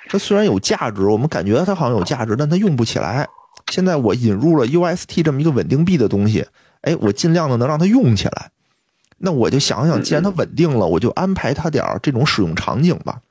[0.09, 3.27] 它虽然有价值，我们感觉它好像有价值，但它用不起来。
[3.71, 6.45] 现在我引入了 UST 这么一个稳定币的东西，
[6.81, 8.51] 哎，我尽量的能让它用起来。
[9.17, 13.21] 那我就想想，既然它稳定了，我就安排它点儿这种使用场景吧。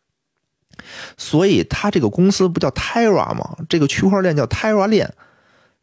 [1.16, 3.56] 所以，他这个公司不叫 Terra 吗？
[3.68, 5.12] 这个区块链叫 Terra 链。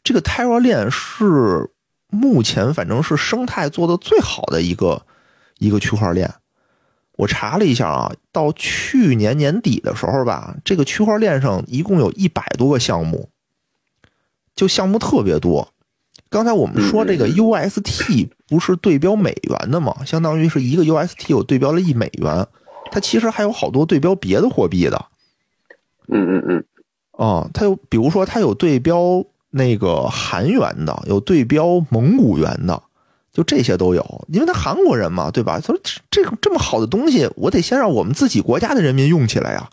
[0.03, 1.69] 这个 Terra 链是
[2.09, 5.05] 目前反正是生态做的最好的一个
[5.57, 6.33] 一个区块链。
[7.17, 13.29] 我查了一下啊，到去年年底的时候吧，这个区块链上一共有一百多个项目，
[14.55, 15.73] 就项目特别多。
[16.29, 20.05] 刚才我们说这个 UST 不是对标美元的吗？
[20.05, 22.45] 相当于是一个 UST 有对标了一美元。
[22.91, 25.05] 它其实还有好多对标别的货币的，
[26.07, 26.65] 嗯嗯嗯，
[27.11, 32.81] 啊，它有，比如说它有对标那个韩元的，有对标蒙古元的，
[33.31, 35.59] 就这些都有，因为他韩国人嘛，对吧？
[35.59, 35.79] 他说
[36.11, 39.69] 这个这么好的东西，我得先让我们自己国家的人民用起来呀，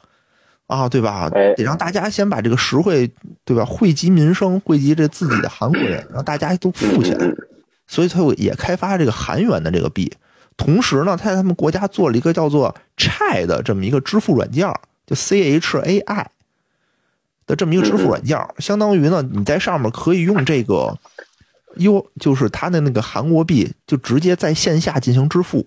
[0.67, 1.31] 啊，对吧？
[1.35, 3.11] 哎得让大家先把这个实惠，
[3.45, 3.65] 对吧？
[3.65, 7.27] 惠及民生，惠及这自己的韩国人，让大家都富起来。
[7.27, 7.37] 嗯
[7.87, 10.11] 所以他也开发这个韩元的这个币，
[10.57, 16.31] 同时呢，他在他们国家做了一个叫做 Chai 的这么一个支付软件儿，就 C H A I
[17.47, 20.97] 的这么一个支付软件儿，相当于呢，你在上面可以用这个
[21.77, 25.67] U，就是他的那个韩国币，就直接在线下进行支付。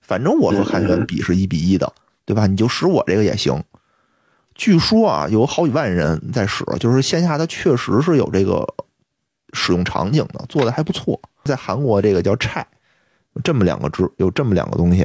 [0.00, 1.92] 反正我和韩元比是一比一的，
[2.24, 2.46] 对吧？
[2.46, 3.62] 你就使我这个也行。
[4.54, 8.66] 据说啊，有好几万人在使，就是线下它确实是有这个
[9.52, 11.20] 使用场景的，做的还不错。
[11.44, 12.64] 在韩国这个叫 Chai，
[13.42, 15.02] 这么两个支，有这么两个东西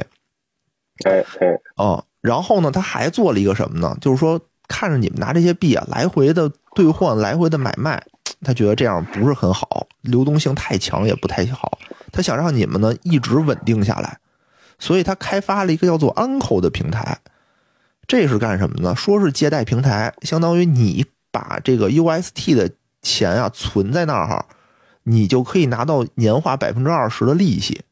[1.04, 2.04] 哎哎，哦。
[2.20, 3.96] 然后呢，他还做了一个什么呢？
[4.00, 8.02] 就是说，看着你们拿这些币啊，来回的兑换，来回的买卖，
[8.42, 11.78] 他觉得这样不是很好，流动性太强也不太好。
[12.10, 14.18] 他想让你们呢一直稳定下来，
[14.80, 17.18] 所以他开发了一个叫做 Uncle 的平台。
[18.08, 18.96] 这是干什么呢？
[18.96, 22.68] 说是借贷平台，相当于你把这个 UST 的
[23.00, 24.46] 钱啊存在那儿哈，
[25.04, 27.82] 你就可以拿到年化百分之二十的利息。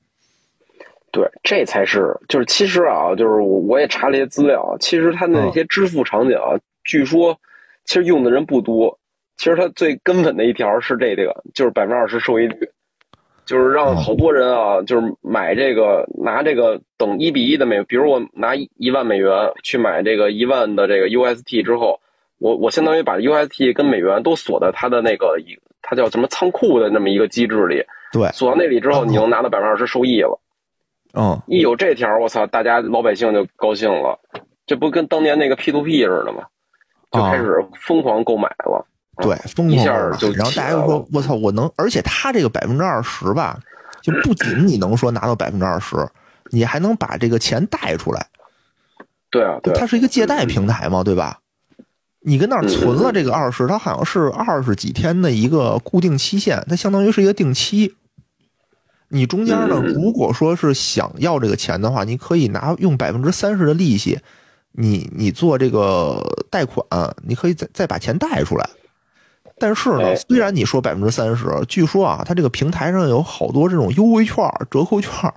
[1.16, 7.38] 对，这才是就是其实啊，就是我我也查了一些资料，其实它的那些支付场景啊，据说
[7.86, 8.98] 其实用的人不多。
[9.38, 12.68] 其实它最根本的一条是这个，就是百分之二十收益率，
[13.46, 21.98] 就是让好多人啊，就是买这个拿这个等一比一的美，比如我拿一万美元去买这个一万的这个 UST 之后，
[22.38, 30.38] 我我相当于把 UST 跟美元都锁在它的那个一它叫什么仓库的那么一个机制里，对，锁到那里之后，你能拿到百分之二十收益了。
[31.18, 34.18] 嗯，一有这条，我操，大家老百姓就高兴了，
[34.66, 36.42] 这不跟当年那个 P to P 似的吗？
[37.10, 38.86] 就开始疯狂购买了。
[39.22, 43.58] 对，疯一下狂地买就然后大家就说：“我操，我能！”而且他这个百分之二十吧，
[44.02, 45.96] 就不仅你能说拿到百分之二十，
[46.50, 48.26] 你还能把这个钱贷出来。
[49.30, 51.38] 对啊，对啊，它是一个借贷平台嘛，对吧？
[52.20, 57.94] 你跟那儿存了这个二十，它好像是二十几天的一个固定期限，它相当于是一个定期。
[59.08, 64.18] 你中间呢，嗯如果说是想要这个钱的话，你可以拿用百分之三十的利息，
[64.72, 66.84] 你你做这个贷款，
[67.24, 68.68] 你可以再再把钱贷出来。
[69.58, 74.36] 但是呢，哎虽然你说百分之三十，据说啊，它这个平台上有好多这种优惠券、
[74.70, 75.32] 折扣券，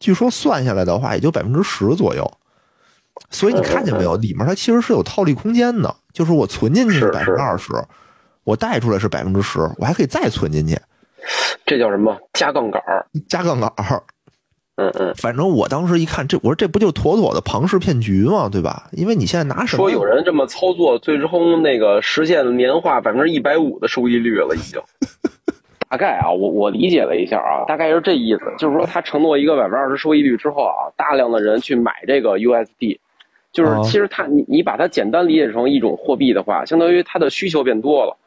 [0.00, 2.30] 据说算下来的话也就百分之十左右。
[3.30, 7.72] 所以你看见没有，里面它其实是有套利空间的，就是我存进去是百分之二十，
[8.44, 10.78] 我贷出来是百分之十，我还可以再存进去，
[11.64, 13.06] 这叫什么加杠杆儿？
[13.28, 14.02] 加杠杆儿。
[14.78, 18.48] 嗯嗯，反正我当时一看，这我说这不就妥妥的庞氏骗局吗？
[18.52, 18.88] 对吧？
[18.92, 24.80] 因为你现在拿什么说有人这么操作，最终那个实现了年化百分之一百五的收益率了，已经。
[25.88, 32.98] 大概啊，我我理解了一下啊，大概是这意思，就是说他承诺一个百分之二十收益率之后啊，大量的人去买这个 USD，
[33.52, 38.18] 就是哦其实他你你把它简单理解成一种货币的话，相当于它的需求变多了，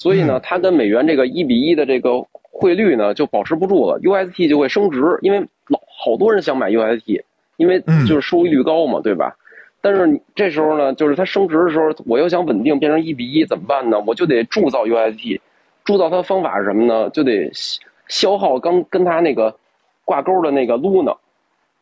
[0.00, 7.22] 所以呢，它跟美元这个一比一的这个汇率呢就保持不住了，UST 就会升值，因为老好多人想买 UST，
[7.58, 9.36] 因为嗯就是收益率高嘛，对吧？
[9.82, 14.02] 但是你这时候呢，就是它升值的时候，我又想稳定变成一比一，怎么办呢？
[14.06, 15.38] 我就得铸造 UST，
[15.84, 17.10] 铸造它的方法是什么呢？
[17.10, 19.54] 就得消消耗刚跟它那个
[20.06, 21.18] 挂钩的那个 Luna，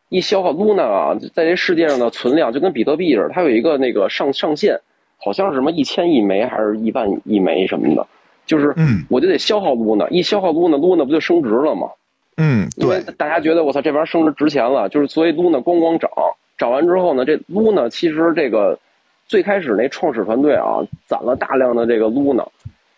[0.08, 4.80] 一消耗 Luna 啊，在这世界上的存量就跟比特币似的，它有一个那个上上限，
[5.18, 8.06] 好像是什么一千亿枚还是一万亿枚什么的，
[8.46, 11.88] 就是嗯我就得消耗 Luna，一消耗 Luna，Luna 不就升值了吗？
[12.36, 16.08] 嗯，因为对，大家觉得我操这玩意儿升值值钱了，就是所以 Luna 咣咣涨，
[16.56, 18.78] 涨完之后呢，这 Luna 其实这个
[19.26, 22.46] 最开始那创始团队啊，攒了大量的这个 Luna，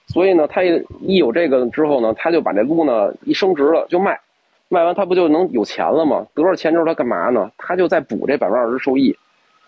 [0.08, 4.20] 所以呢，他也一有这个之后呢，他就把这 Luna 一升值了就卖，
[4.68, 6.26] 卖完他不就能有钱了吗？
[6.34, 7.50] 得着钱之后他干嘛呢？
[7.56, 9.16] 他就在补这百分之二十收益，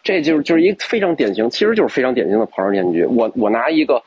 [0.02, 3.04] 这就是就是一个非常典型，其实就是非常典型的庞氏骗局。
[3.04, 4.02] 我我拿一个，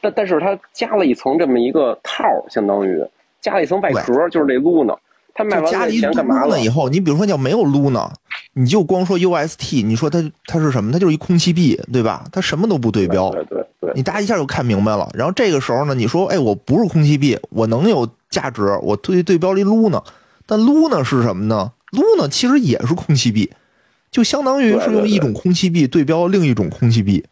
[0.00, 3.04] 但但是它加了一层这么一个套，相当于
[3.40, 4.96] 加了一层外壳，就是这 Luna。
[5.34, 8.10] 他卖完了一钱干嘛了以后，你比如说你要没有 Luna，
[8.52, 10.92] 你就光说 UST，你说它它是什么？
[10.92, 12.26] 它就是一空气币，对吧？
[12.30, 15.10] 它什么都不对标，对对对，你大家一下就看明白了。
[15.14, 20.04] 然后这个时候呢，你说，哎，我不是空气币，我能有价值，我对对标了一 Luna，
[20.44, 23.50] 但 Luna 是什么呢？Luna 其实也是空气币，
[24.12, 27.24] 就相当于是用一种空气币对标另一种空气币。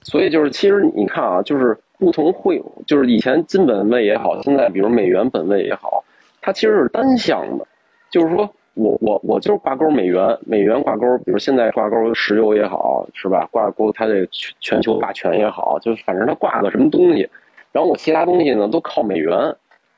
[0.00, 6.02] 所以就是其实你看啊，就是不同汇，就是以前金本位也好，现在比如美元本位也好，
[6.40, 7.66] 它其实是单向的，
[8.10, 13.46] 就是说我我我就是挂钩美元，美元挂钩，比如现在挂钩石油也好，是吧？
[13.50, 17.28] 挂钩它这全全球霸权也好，就是反正它挂个什么东西，
[17.72, 19.36] 然后我其他东西呢都靠美元，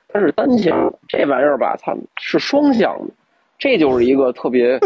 [0.08, 3.12] 它是单向的，这玩意儿吧，它是双向的，
[3.58, 4.80] 这就是一个特别，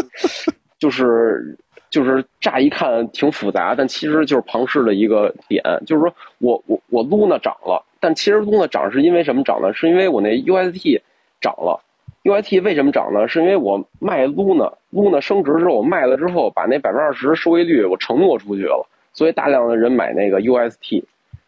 [0.79, 1.57] 就是。
[1.91, 9.71] 就是乍一看挺复杂，但其实就是庞氏的一个点，就是说我我我 Luna 涨了，但其实 Luna 涨是因为什么涨呢？
[9.73, 10.99] 是因为我那 UST
[11.39, 11.81] 涨了
[12.23, 13.29] ，UST 为什么涨呢？
[13.29, 21.01] 是因为我卖 Luna，Luna 升值之后我卖了之后，把那百分之二十收益率我承诺出去了，所以大量的人买那个 UST。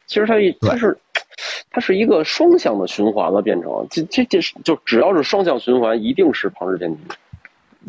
[0.06, 0.98] 其实它一它是
[1.72, 7.00] 它是一个双向的循环了，变成这这这是就只要是双向循环，一定是庞氏骗局。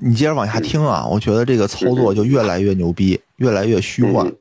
[0.00, 4.32] 你接着往下听啊，我觉得这个操作就越来越牛逼，越来越虚幻。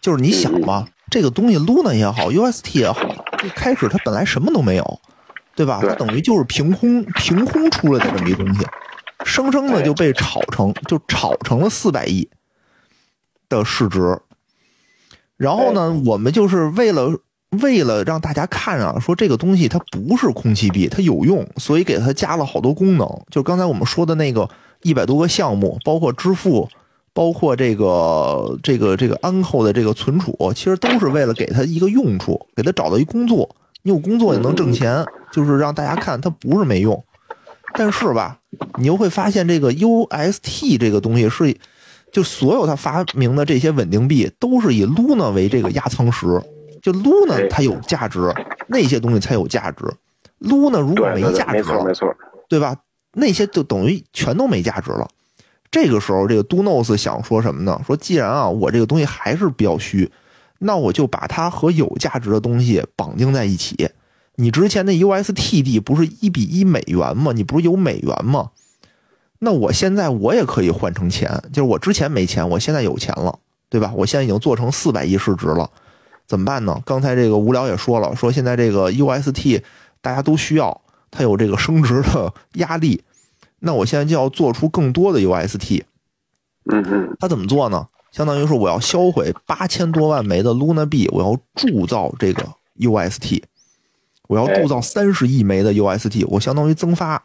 [0.00, 3.02] 就是你想吧，这个东西 Luna 也好，UST 也好，
[3.44, 5.00] 一开始它本来什么都没有，
[5.56, 5.80] 对吧？
[5.82, 8.66] 它等于就是凭空凭空出来的这么一东西，
[9.24, 12.28] 生生的就被炒成就炒成了四百亿
[13.48, 14.18] 的市值。
[15.36, 17.18] 然后呢，我们就是为了
[17.62, 23.08] 为了让大家看啊，说这个东西它不是空气币，它有用，所以给它加了好多功能。
[23.30, 24.48] 就刚才我们说的那个。
[24.82, 26.68] 一百多个项目，包括支付，
[27.12, 33.48] 包括这个这个这个安扣的这个存储，其实都是为了给他一个用处，给他找到一工作。
[33.82, 37.02] 你有工作也能挣钱，就是让大家看他不是没用。
[37.74, 38.38] 但是吧，
[38.78, 41.56] 你又会发现这个 UST 这个东西是，
[42.10, 46.26] 就所有他发明的这些稳定币都是以 Luna 为这个压舱石，
[46.82, 48.32] 就 Luna 它有价值，
[48.66, 49.84] 那些东西才有价值。
[50.40, 52.08] Luna 如果没价值了，没错，
[52.48, 52.76] 对吧？
[53.12, 55.08] 那些就等于全都没价值了。
[55.70, 57.80] 这个时候，这个 Donos 想说什么呢？
[57.86, 60.10] 说既然啊，我这个东西还是比较虚，
[60.58, 63.90] 那我就把它和有价值的东西绑定在一起。
[64.36, 67.32] 你之前的 USTD 不是一比一美元吗？
[67.34, 68.50] 你不是有美元吗？
[69.40, 73.92] 那我现在我也可以换成钱，就是我之前没钱，我现在有钱了，对吧？
[73.94, 75.70] 我现在已经做成四百亿市值了，
[76.26, 76.80] 怎么办呢？
[76.86, 79.62] 刚才这个无聊也说了，说现在这个 UST
[80.00, 80.80] 大家都需要。
[81.10, 83.02] 它有这个升值的压力，
[83.60, 85.82] 那我现在就要做出更多的 UST。
[86.70, 87.86] 嗯嗯，它怎么做呢？
[88.10, 92.46] 相当于说我要销毁八千多万枚的 Luna 币，我要铸造这个
[92.78, 93.42] UST，
[94.28, 97.22] 我要铸造三十亿枚的 UST，我相当于增发。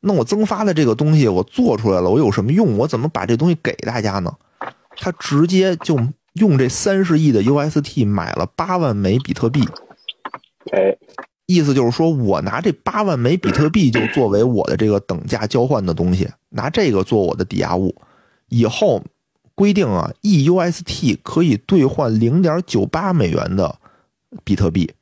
[0.00, 2.76] 那我增发的这个东西我做出来了，我有什么用？
[2.78, 4.32] 我怎么把这东西给大家呢？
[4.96, 5.98] 他直接就
[6.34, 9.66] 用这三十亿的 UST 买了八万枚比特币。
[10.72, 10.96] 哎。
[11.46, 17.94] 意思就是说，我拿这八万枚比特币就作为我的这个等价交换的东西，拿这个做我的抵押物。
[18.48, 19.00] 以后
[19.54, 23.78] 规定啊，e UST 可以兑换零点九八美元的
[24.42, 24.92] 比特币。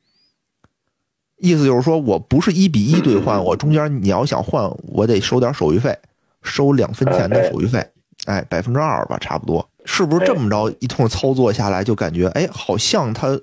[1.37, 5.97] 意思就是说，我不是一比一兑换，我中间你要想换，我得收点手续费，
[6.43, 7.89] 收两分钱的手续费，
[8.25, 9.67] 哎，百分之二吧，差不多。
[9.83, 13.39] 是不是这么着一通操作下来，就感觉哎，好像它。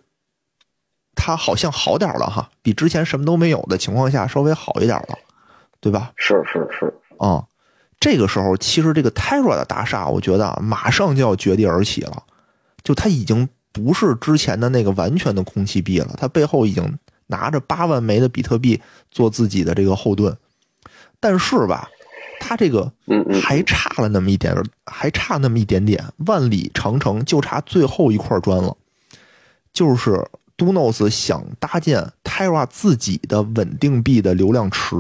[1.15, 5.19] 它好像好点了哈，比之前什么都没有的情况下稍微好一点了，
[5.81, 6.11] 对吧？
[6.17, 7.45] 是是是啊，
[8.01, 12.23] 这个时候其实这个 Terra 的大厦，我觉得马上就要绝地而起了，
[12.83, 20.37] 就它已经不是之前的那个完全的空气币了，它背后已经拿着八万枚的比特币做自己的这个后盾，
[21.21, 21.89] 但是吧，
[22.41, 22.91] 它这个
[23.41, 28.77] 还差了那么一点，还差那么一点点，万里长城就差最后一块砖了，
[29.73, 30.27] 就是。
[30.63, 34.95] Donos 想搭建 Terra 自己的稳定币的流量池。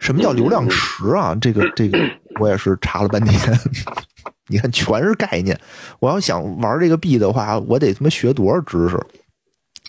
[0.00, 1.34] 什么叫流量池啊？
[1.40, 1.96] 这个这个
[2.40, 3.60] 我也是查了半天，
[4.48, 5.58] 你看全是概念。
[6.00, 9.00] 我要想玩这个币的话，我得他妈学多少知识？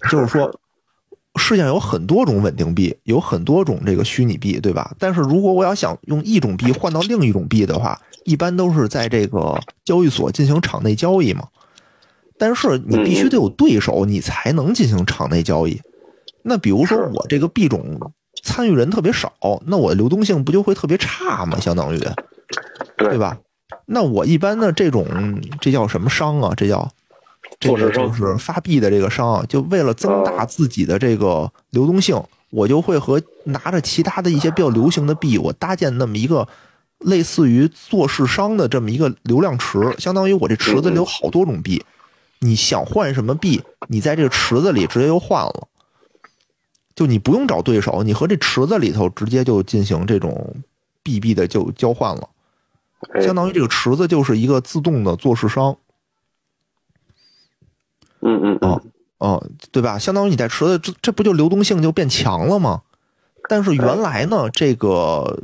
[0.10, 0.60] 就是说，
[1.38, 4.96] 世界上有很多种稳定币，有很多种这个虚拟币，对吧？
[5.00, 11.48] 但是如果我要想用一种币换到另一种币的话，一般都是在这个交易所进行场内交易嘛。
[12.38, 15.80] 但是你必须得有对手，你才能进行场内交易。
[16.44, 18.00] 那比如说我这个币种
[18.44, 19.34] 参与人特别少，
[19.66, 21.60] 那我流动性不就会特别差吗？
[21.60, 22.00] 相当于，
[22.98, 23.38] 对吧？
[23.88, 25.06] 那我一般的这种
[25.60, 26.54] 这叫什么商啊？
[26.56, 26.88] 这叫
[27.60, 32.22] 这个就是发币的这个商啊，就为了增大自己的这个流动性，
[32.52, 36.48] 我就会和拿着其他的一些比较流行的币，我搭建那么一个
[37.00, 41.84] 类似于做市商的这么一个流量池，相当于我这池子里有好多种币。
[42.46, 43.64] 你想换什么币？
[43.88, 45.68] 你在这个池子里直接就换了，
[46.96, 50.56] 就你不用找对手，你和这池子里头直接就进行这种
[51.02, 52.30] 币币的就交换了，
[53.20, 55.76] 相当于这个池子就是一个自动的做市商。
[58.22, 58.82] 嗯嗯嗯
[59.18, 59.98] 嗯，对吧？
[59.98, 62.84] 相当于你在池子这这不就流动性就变强了吗？
[63.50, 65.44] 但是原来呢，这个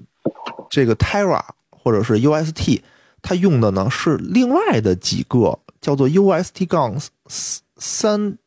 [0.69, 2.81] 这个 Terra 或者是 UST，
[3.23, 5.59] 它用的呢是另外的几个。
[5.81, 6.95] 叫做 UST 杠
[7.27, 8.37] 三，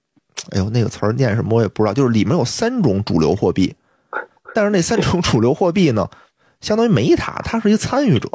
[0.50, 1.92] 哎呦，那个词儿念什么我也不知道。
[1.92, 3.74] 就是里面有三种主流货币，
[4.54, 6.08] 但是那三种主流货币呢，
[6.60, 8.28] 相当于没它，它是一参与者。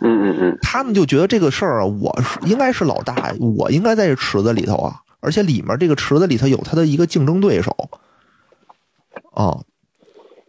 [0.00, 7.88] 嗯嗯嗯，他们就觉得这个事儿啊，我是应该是老大，我应该在这池子里头啊，而且里面这个池子里头有他的一个竞争对手，
[9.32, 9.56] 啊，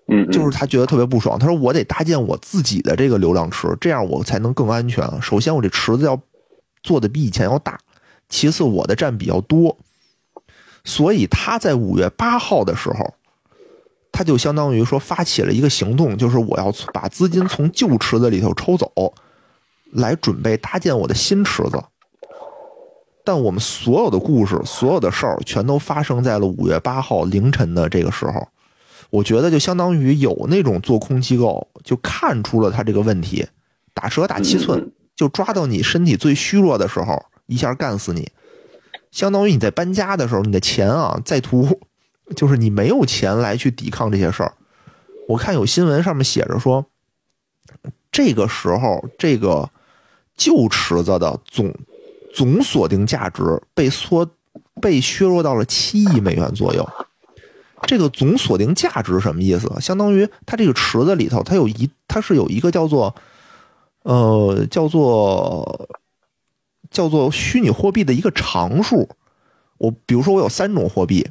[0.08, 1.38] 嗯，就是他觉得特别不爽。
[1.38, 5.08] 他说：“我得搭建我自己的这个流量池，这样我才能更安全。
[5.22, 6.20] 首先，我这池子要
[6.86, 7.74] 做的比以前要大；
[8.30, 9.78] 其次，我的占比较多。
[10.84, 13.16] 所以他在五月八号的时候，
[14.12, 19.14] 他就相当于说发起了一个行动，就是我要把资金从旧池子里头抽走，
[19.92, 21.84] 来准备搭建我的新池子。
[23.24, 28.48] 但我们所有的故事、所有的事儿，全都发生在了五月八号凌晨的这个时候。”
[29.12, 33.48] 我觉得就相当于有那种做空机构就看出了他这个问题，
[33.94, 38.30] 打折打七寸，就抓到你身体最虚弱的时候，一下干死你。
[39.12, 41.80] 相当于你在搬家的时候，你的钱啊在途，
[42.36, 44.54] 就是你没有钱来去抵抗这些事儿。
[45.28, 46.86] 我看有新闻上面写着说，
[48.12, 49.70] 这个时候这个
[50.36, 51.74] 旧池子的总
[52.34, 54.30] 总锁定价值被缩
[54.82, 56.88] 被削弱到了七亿美元左右。
[57.88, 59.72] 这个总锁定价值什么意思？
[59.80, 63.16] 相当于它这个池子里头，它有一，它是有一个叫做，
[64.06, 65.90] 呃，叫做
[66.92, 69.10] 叫做虚拟货币的一个常数。
[69.80, 71.28] 我比如说我有三种货币，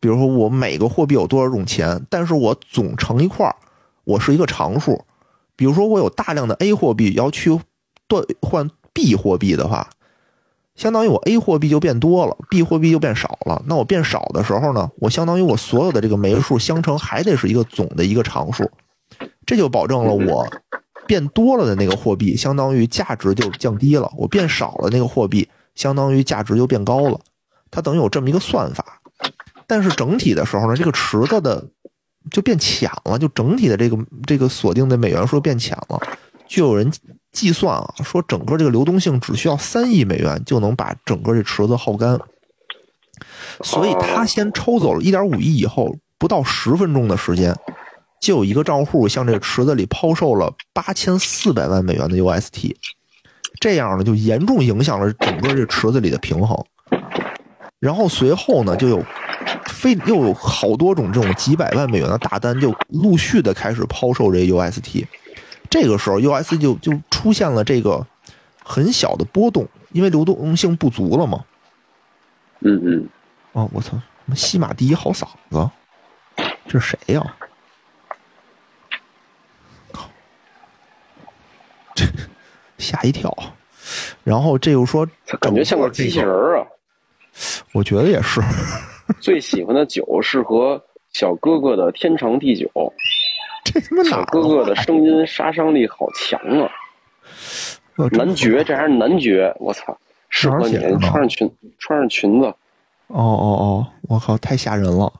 [0.00, 3.54] 比如说我每个货币有多少种钱，但是我总乘一块儿，
[4.02, 5.04] 我是一个常数。
[5.54, 7.60] 比如说我有大量的 A 货币要去
[8.08, 9.88] 兑换 B 货币的话。
[10.74, 13.62] 相当于我 A 货币就变多了，B 货币就变少了。
[13.66, 18.68] 那我变少的时候呢，我相当于我所有的这个枚数相乘还得是一个总的一个常数，
[19.46, 20.46] 这就保证了我
[21.06, 27.20] 变多了的那个货币相当于价值就降低了，我变少了那个货币相当于价值就变高了。
[27.70, 29.00] 它等于有这么一个算法，
[29.66, 31.64] 但是整体的时候呢，这个池子的
[32.30, 36.00] 就变浅了，就整体的这个这个锁定的美元数变浅了，
[36.46, 36.92] 就有人。
[37.32, 42.18] 计算啊，说整个这个流动性只需要三亿美元就能把整个这池子耗干，
[43.62, 47.54] 所以他先抽走了一点五亿以后，不到十分钟的时间，
[48.20, 52.74] 就有一个账户向这个池子里抛售了八千四百万美元的 UST，
[53.60, 56.56] 这样呢就严重影响了整个这池子里的平衡。
[57.78, 59.04] 然后随后呢，就有
[59.66, 65.06] 非又有好多种这种几百万美元的大单就陆续的开始抛售这 UST。
[65.68, 68.06] 这个时候 UST 就就出现了这个
[68.64, 71.44] 很小的波动，因为流动性不足了嘛。
[72.60, 73.08] 嗯嗯。
[73.52, 73.90] 哦，我操！
[73.90, 75.70] 什么西马第一好嗓子？
[76.66, 77.22] 这是谁呀？
[77.38, 77.45] 靠！
[82.78, 83.34] 吓一跳。
[84.24, 85.06] 然后这又说，
[85.40, 86.66] 感觉像个机器人啊。
[87.72, 88.40] 我觉得也是。
[89.20, 90.82] 最喜欢的酒是和
[91.12, 92.68] 小哥哥的天长地久。
[93.64, 96.70] 这他妈小哥哥的声音杀伤力好强啊！
[98.12, 99.96] 男爵，这还是男爵，我操！
[100.28, 102.46] 适合你穿上裙，穿上裙子。
[103.08, 103.86] 哦哦哦！
[104.02, 105.12] 我靠，太吓人了。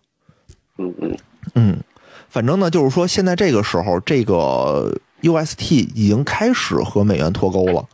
[0.79, 1.17] 嗯嗯
[1.55, 1.77] 嗯，
[2.29, 7.85] 反正呢，就是说，现在这个时候，这个 UST 已经开始和美元脱钩了。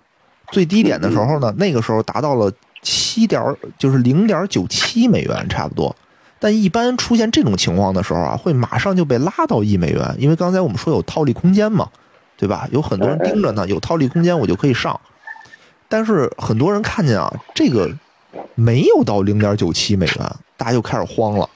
[0.51, 2.53] 最低点的时候呢，那个时候达到了
[2.83, 3.43] 七点，
[3.79, 5.95] 就是零点九七美元，差不多。
[6.39, 11.89] 但一般出现这种情况的时候啊，会马上就被拉到一美元，因为刚才我们说有套利空间嘛，
[12.37, 12.69] 对吧？
[12.73, 15.01] 有很多人盯着呢，有套利空间我就可以上。
[15.89, 17.91] 但是很多人看见啊，这个
[18.55, 21.49] 没有到零点九七美元，大家就开始慌了。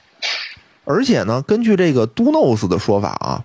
[0.85, 3.43] 而且呢，根据这个 Donos 的说法啊，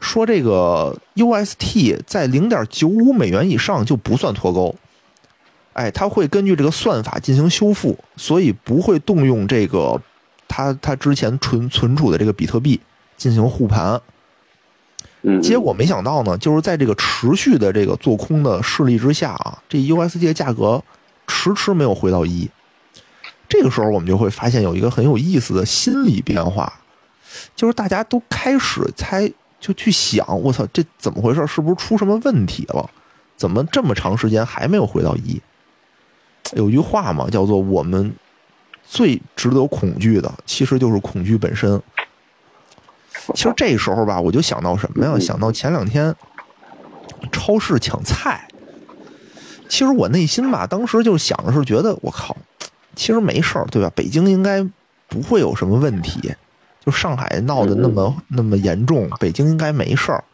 [0.00, 4.74] 说这个 UST 在零点九五美元以上就不算脱钩，
[5.74, 10.00] 哎，它会根据这个算法进行修复，所以不会动用这个。
[10.52, 12.80] 它它之前存存储的这个比特币
[13.16, 14.00] 进行护盘，
[15.40, 20.82] 结果没想到呢，就是在这个持续的这个做空的势力之下啊，这 USD 的价格
[21.28, 22.50] 迟迟没有回到一。
[23.48, 26.80] 这个时候我们就会发现有一个很有意思的心理变化，
[27.54, 31.46] 就是大家都开始猜，就去想，我操，这怎么回事？
[31.46, 32.90] 是不是出什么问题了？
[33.36, 35.40] 怎么这么长时间还没有回到一？
[36.54, 38.12] 有句话嘛，叫做我们。
[38.82, 41.80] 最值得恐惧的，其实就是恐惧本身。
[43.36, 45.16] 其实这时候吧，我就想到什么呀？
[45.16, 46.12] 想到前两天
[47.30, 48.48] 超市抢菜。
[49.68, 52.36] 其实我内心吧，当时就想的是，觉得我靠，
[52.96, 53.88] 其实没事儿，对吧？
[53.94, 54.68] 北京应该
[55.06, 56.34] 不会有什么问题。
[56.84, 60.24] 就上海闹得那么那么严重，北京应该没事儿。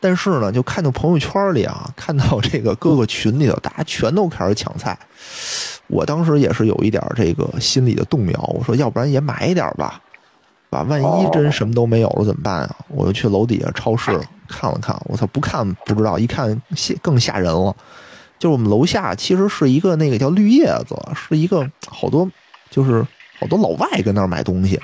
[0.00, 4.98] 但是呢，就看到朋友圈里啊， 看到这个各个群里头，大家全都开始抢菜。
[5.86, 10.00] 我当时也是有一点这个心理的动摇，我说要不然也买一点吧，
[10.68, 10.82] 吧？
[10.82, 12.76] 万一真什么都没有了怎么办啊？
[12.88, 14.10] 我就去楼底下超市
[14.48, 17.74] 看了看，我操，不看不知道，一看吓更吓人了。
[18.38, 22.28] 就是我们楼下其实是一个那个叫绿叶子，是一个好多
[22.68, 23.06] 就是
[23.38, 24.78] 好多老外跟那儿买东西。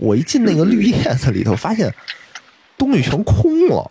[0.00, 1.92] 我一进那个绿叶子里头，发现
[2.76, 3.90] 东西全空了。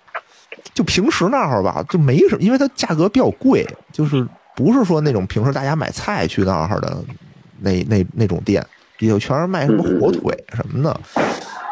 [0.74, 6.98] 就平时那会儿吧，就没什么，因为它价格比较贵，就是不是说那种平时大家买菜去那儿的
[7.60, 8.66] 那那那种店，
[9.00, 11.00] 里头全是卖什么火腿什么的，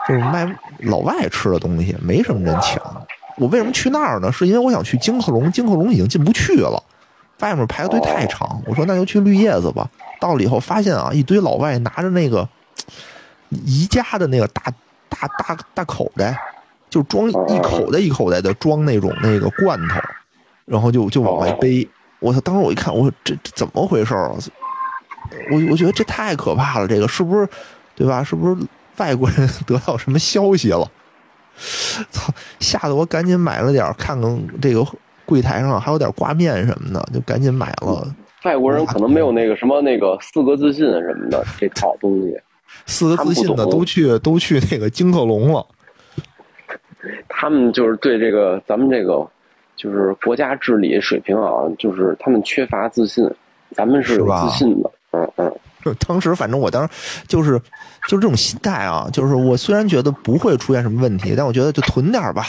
[0.08, 0.48] 就是卖
[0.80, 2.82] 老外吃的东西，没什么人抢。
[3.38, 4.32] 我为什么去那儿呢？
[4.32, 6.82] 是因为我想去金客隆，金客隆已经进不去了，
[7.40, 8.62] 外面排的队太长。
[8.66, 9.90] 我说那就去绿叶子吧。
[10.20, 12.48] 到了以后发现啊，一堆老外拿着那个
[13.50, 14.64] 宜家的那个大
[15.10, 16.38] 大大大口袋。
[16.90, 20.00] 就装一口袋一口袋的装那种那个罐头，
[20.64, 21.86] 然后就就往外背。
[22.20, 22.40] 我操！
[22.40, 24.32] 当时我一看，我说这这怎么回事啊？
[25.52, 27.46] 我我觉得这太可怕了，这个是不是
[27.94, 28.24] 对吧？
[28.24, 30.90] 是不是外国人得到什么消息了？
[32.10, 32.34] 操！
[32.62, 34.82] 吓得我赶紧买了点，看看这个
[35.26, 38.16] 柜台上还有点挂面什么的，就赶紧买了。
[38.46, 42.40] 外国人可能没有那个什么那个四个自信什么的这套东西，
[42.88, 45.64] 四个自信的都去都去那个金客隆了。
[47.30, 49.26] 他们就是对这个咱们这个
[49.76, 53.30] 就是国家治理水平啊，就是他们缺乏自信，
[53.72, 54.92] 咱们是有自信的。
[55.12, 55.54] 嗯嗯。
[56.00, 56.90] 当时反正我当时
[57.28, 57.52] 就是
[58.08, 62.48] 就是这种心态啊，就是我虽然觉得不会出现什么问题，但我觉得就囤点吧，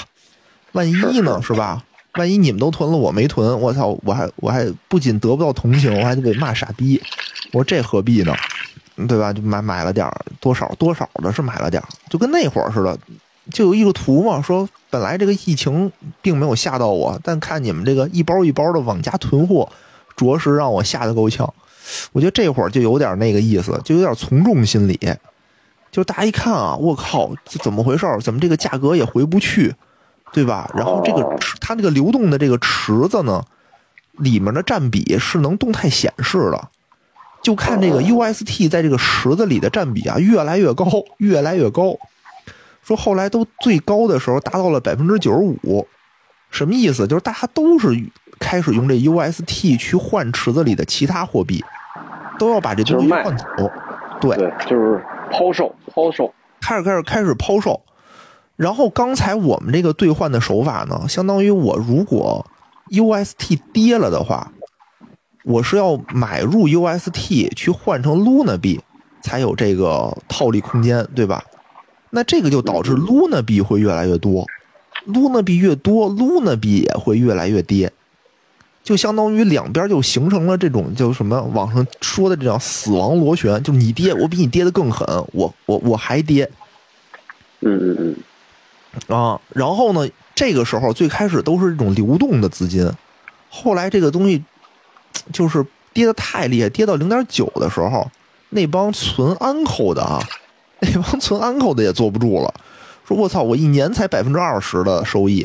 [0.72, 1.84] 万一呢是吧？
[2.14, 7.00] 万一你们都囤了，我没囤，我操，我还我还不仅得不到同情，我还得被骂傻逼。
[7.52, 8.34] 我说这何必呢？
[9.06, 9.32] 对吧？
[9.32, 12.98] 就买买了点多少多少的是买了点就跟那会儿似的。
[13.50, 15.90] 就有一个图嘛，说本来这个疫情
[16.20, 19.66] 并没有吓到我，但看你们这个一包一包的往家囤货，
[20.16, 21.50] 着实让我吓得够呛。
[22.12, 25.00] 我觉得这会儿就有点那个意思，就有点从众心理。
[25.90, 28.06] 就大家一看啊，我靠，这怎么回事？
[28.20, 29.74] 怎么这个价格也回不去，
[30.34, 30.70] 对吧？
[30.74, 33.42] 然后这个池它这个流动的这个池子呢，
[34.18, 36.68] 里面的占比是能动态显示的，
[37.48, 40.84] 就看这个 UST 在这个池子里的占比啊，越来越高，
[41.16, 41.96] 越来越高。
[42.82, 45.88] 说后来都最高的时候达到了百分之九十五，
[46.50, 47.06] 什么意思？
[47.06, 47.88] 就是大家都是
[48.38, 51.64] 开始用这 UST 去换池子里的其他货币，
[52.38, 53.44] 都要把这东西换走。
[54.20, 54.36] 对，
[54.66, 56.30] 就是抛售，抛售，
[56.60, 57.80] 开始开始开始抛售。
[58.56, 62.44] 然后刚才我们这个兑换的手法呢，相当于我如果
[62.90, 64.52] UST 跌了的话，
[65.48, 68.78] 我是要买入 UST 去换成 Luna 币，
[69.22, 71.42] 才有这个套利空间，对吧？
[72.10, 74.46] 那这个就导致 Luna 币会越来越多
[75.06, 77.90] ，Luna 币越多，Luna 币也会越来越跌，
[78.84, 86.50] 就相当于两边就形成了这种叫什么网上说的这样死亡螺旋，就你跌，我比你跌的更狠，我我我还跌，
[87.60, 88.16] 嗯嗯
[89.08, 92.92] 嗯，啊，然后呢，这个时候最开始都是这种流动的资金，
[93.48, 94.44] 后来这个东西
[95.32, 98.10] 就是跌的太厉害，跌到零点九的时候，
[98.50, 100.20] 那帮存安扣的啊。
[100.80, 102.54] 那帮存安扣的也坐不住了，
[103.04, 105.44] 说：“我操，我一年才百分之二十的收益，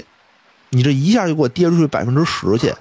[0.70, 2.72] 你这一下就给我跌出去百分之十去，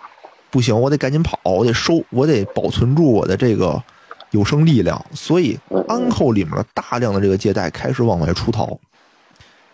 [0.51, 3.83] 不行，我得赶紧跑，我得收，我得保存住我的这个
[4.33, 5.03] 有生力量。
[5.15, 8.79] 所以安扣里面的大量的这个借贷开始往外出逃，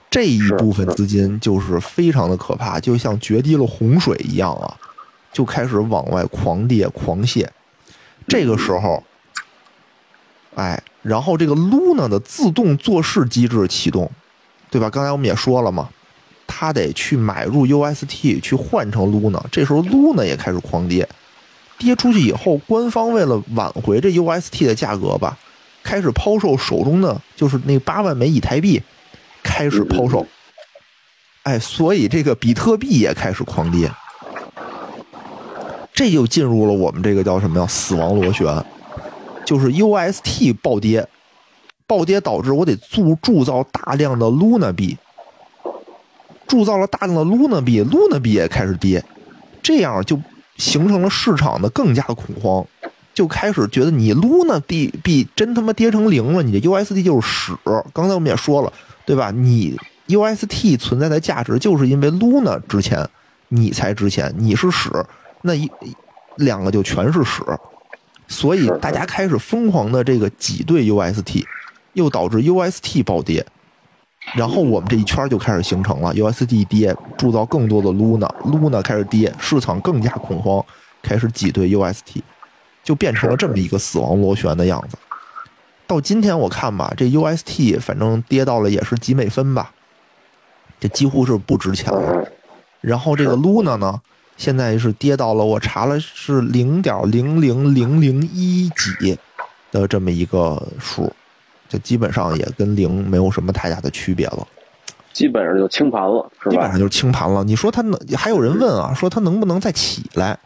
[0.08, 4.76] 这一部分资金就是非常的可怕，就像决堤了洪水一样啊，
[5.33, 7.47] 就开始往外狂跌狂泻。
[8.26, 9.03] 这个时候，
[10.55, 14.11] 哎。”然后这个 Luna 的自动做事机制启动，
[14.68, 14.91] 对吧？
[14.91, 15.89] 刚才我们也说了嘛，
[16.47, 21.09] 他得去买入 UST 去换成 Luna，这时候 Luna 也开始狂跌，
[21.79, 25.39] 跌出去以后，官方为了挽回这 UST 的价格吧，
[25.83, 28.83] 开始抛售手中的就是那八万枚以太币，
[29.43, 30.26] 开始抛售。
[31.45, 33.91] 哎，所以这个比特币也开始狂跌，
[35.99, 37.66] 这就进入了我们这个叫什么呀？
[37.66, 38.64] 死亡螺旋。
[39.44, 41.09] 就是 UST 暴跌，
[41.88, 44.96] 暴跌导致我得铸铸造大量的 Luna 币，
[46.46, 49.05] 铸造了大量的 Luna 币，Luna 币也开始跌，
[49.61, 50.20] 这样就
[50.57, 52.64] 形成了市场的更加的恐慌，
[53.12, 57.59] 就开始觉得你 Luna 币币真他妈跌成零了，你这 UST 就是屎。
[57.92, 58.72] 刚才我们也说了，
[59.05, 59.32] 对吧？
[59.32, 59.76] 你
[60.07, 63.05] UST 存在的价值就是因为 Luna 值钱，
[63.49, 64.90] 你才值钱，你是屎，
[65.43, 65.70] 那一
[66.36, 67.43] 两个就全是屎。
[68.26, 71.45] 所以大家开始疯狂的这个挤兑 UST，
[71.95, 73.47] 又导致 UST 暴跌，
[74.34, 80.62] 然后我们这一圈就开始形成了 UST 跌，铸造更多的 Luna，Luna 开始跌，市场更加恐慌，
[81.01, 82.20] 开始挤兑 UST，
[82.84, 84.99] 就变成了这么一个死亡螺旋的样子。
[85.86, 89.72] 到今天我看吧，这 UST 反正跌到了也是几美分吧，
[90.78, 92.12] 这几乎是不值钱了。
[92.14, 92.26] 嗯，
[92.82, 93.99] 然后这个 Luna 呢，
[94.39, 99.18] 现在是跌到了我查了是零点零零零零一几
[99.70, 101.12] 的这么一个数，
[101.68, 104.47] 就基本上也跟零没有什么太大的区别了，
[105.12, 106.78] 基本上就清盘了，是吧基本上？
[106.78, 107.43] 就是清盘了。
[107.43, 107.99] 你说它能？
[108.16, 110.39] 还有人问啊，说它能不能再起来？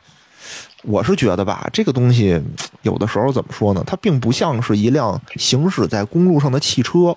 [0.85, 2.43] 我是觉得吧，这个东西
[2.81, 3.85] 有的时候怎么说呢？
[3.87, 7.15] 它并不像是一辆行驶在公路上的汽车，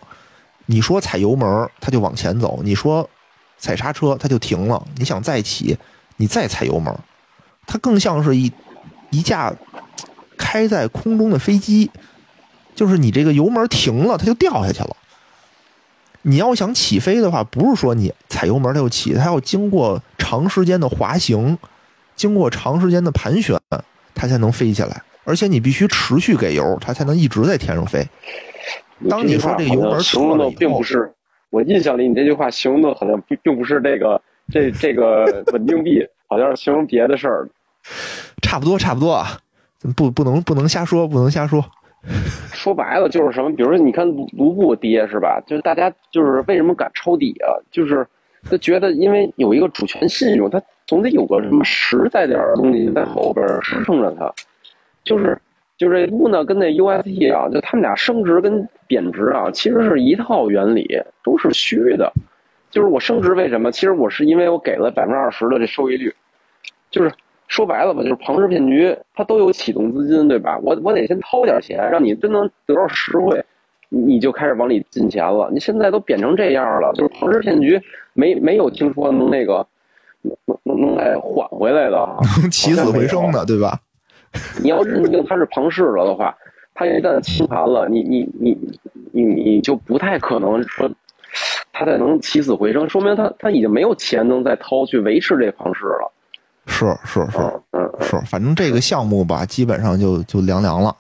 [0.68, 3.10] 你说踩油门它就往前走，你说
[3.58, 4.86] 踩刹车它就停了。
[4.98, 5.76] 你想再起，
[6.18, 6.94] 你再踩油门，
[7.66, 8.52] 它更像是一
[9.10, 9.54] 一架
[10.38, 11.90] 开在空中的飞机，
[12.74, 14.96] 就是你这个油门停了，它就掉下去了。
[16.24, 21.58] 你要想起飞的话，不是说你踩油门它就起，它要经过长时间的滑行，
[22.16, 23.60] 经过长时间的盘旋，
[24.14, 25.02] 它才能飞起来。
[25.24, 28.08] 而且你必须持续给油，它才能一直在天上飞。
[29.10, 31.14] 当你说这个油门好像形容的并不是，
[31.50, 37.48] 我印象里你这句话形容的好像并并不是这个这这个稳定币，好像是形容别的事儿。
[38.42, 39.38] 差不多，差不多啊，
[39.96, 41.64] 不不能不能瞎说，不能瞎说。
[42.54, 45.42] 说白了就是什么，比如说你看卢卢布跌是吧？
[45.48, 47.50] 就是大家就是为什么敢抄底啊？
[47.72, 48.06] 就是
[48.50, 54.32] 他觉得因为有一个主权信用，他总得有个什么实在点东西在后边支撑着它。
[55.04, 55.40] 就是
[55.78, 60.88] 就是这 Luna 跟那 UST 啊，就他们俩升值跟贬值啊，其实是一套原理，
[61.24, 62.12] 都是虚的。
[62.72, 63.72] 就是我升值为什么？
[63.72, 66.14] 其实我是因为我给了百分之二十的这收益率，
[66.92, 67.12] 就是
[67.48, 70.58] 说白了吧，就是庞氏骗局，它都有启动资金，对吧？
[70.62, 73.44] 我我得先掏点钱，让你真能得到实惠，
[73.90, 75.50] 你你就开始往里进钱了。
[75.54, 77.82] 你现在都贬成这样了，就是庞氏骗局
[78.14, 79.66] 没没有听说能那个
[80.22, 81.98] 能能能再缓回来的
[82.42, 83.80] 能，起死回生的，对吧？
[84.62, 86.36] 你要认定它是庞氏了的话，
[86.74, 88.58] 它一旦清盘了，你你你
[89.12, 90.92] 你你就不太可能说
[91.78, 96.10] 它再能起死回生，说明他他已经没有钱能再掏去维持这房市了。
[96.68, 97.38] 是是是
[97.72, 100.96] 嗯是，反正这个项目吧，基本上就就凉凉了。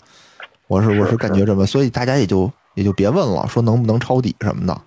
[0.67, 4.81] 我是我是感觉这么，所以大家也就也就别问了，说能不能抄底什么的。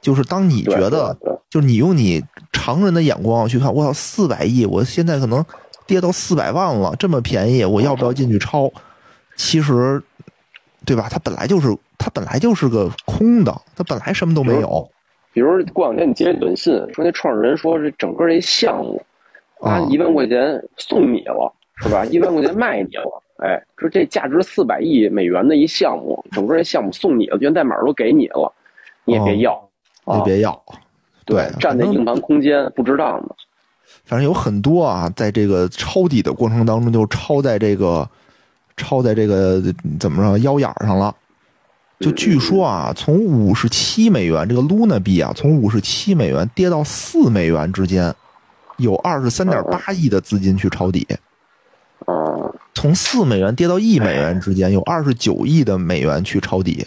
[0.00, 1.16] 就是当你觉得
[1.50, 5.44] 就是你用你常人的眼光去看，我操，四百亿，我现在可能
[5.86, 8.72] 跌到四百万了，这么便宜，我要不要进去抄？
[9.36, 10.02] 其实，
[10.86, 11.06] 对吧？
[11.10, 11.68] 它本来就是
[11.98, 14.88] 它本来就是个空的，它本来什么都没有
[15.34, 19.02] 比如过两天你接一短信，说那创始人说这整个这项目，
[19.60, 22.04] 啊啊，一万块钱送你了，是吧？
[22.08, 28.52] 一万块钱卖你了，哎，说这价值四百亿美元的一项目，整个这项目送你了，源代码都给你了，
[29.04, 29.68] 你也别要，
[30.04, 30.62] 啊，也别要。
[31.26, 33.34] 对，占那硬盘空间不值当的。
[34.04, 38.08] 反正有很多啊，在这个抄底的过程当中，就抄在这个
[38.76, 39.60] 抄在这个
[39.98, 41.12] 怎么着腰眼儿上了。
[42.00, 48.12] 就据说啊，从五十七美元这个 Luna 币啊，从五十七美元跌到四美元之间，
[48.78, 51.06] 有二十三点八亿的资金去抄底；
[52.04, 56.84] 啊，从四美元跌到一美元之间，有二十九亿的美元去抄底；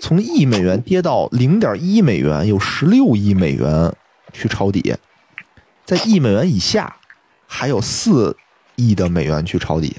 [0.00, 3.92] 从一美元跌到零点一美元，有十六亿美元
[4.32, 4.94] 去抄底；
[5.84, 6.96] 在一美元以下，
[7.46, 8.34] 还有四
[8.76, 9.94] 亿的美元去抄底。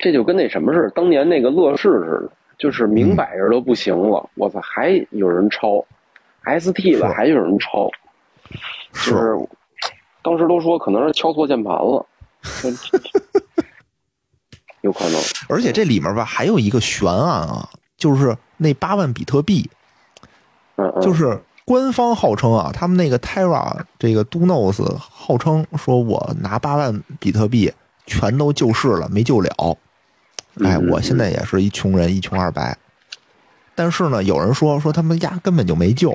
[0.00, 2.32] 这就跟那什么似的，当年那个乐视似的，
[2.64, 5.84] 就是明摆着都不行了，我操，还有人抄
[6.46, 7.90] ，ST 了还有人抄，
[9.04, 9.36] 就是
[10.22, 12.06] 当时都说可能是敲错键盘了，
[14.80, 15.20] 有可能。
[15.46, 19.68] 而且这里面吧还有一个悬案啊，就是那八万比特币，
[20.76, 27.70] 嗯嗯，就是官方号称啊，他们那个 Terra 这个 Dunos 号称说我拿八万比特币
[28.06, 29.76] 全都救市了，没救了。
[30.62, 32.76] 哎，嗯我现在也是一穷人，一穷二白。
[33.74, 36.14] 但是呢，有人说说他们家根本就没救，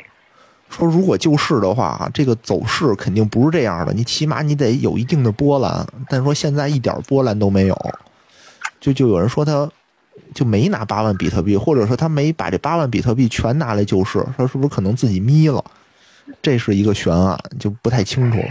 [0.70, 5.86] 说如果救市的话，这个走势肯定不是这样的，你起码你得有一定的波澜。
[6.08, 7.78] 但说现在一点波澜都没有，
[8.80, 9.70] 就就有人说他
[10.34, 15.62] 就没拿八万比特币，或者说他没把这八万比特币全拿来救市，说是不是可能自己眯了？
[16.42, 18.46] 这是一个悬案，就不太清楚了。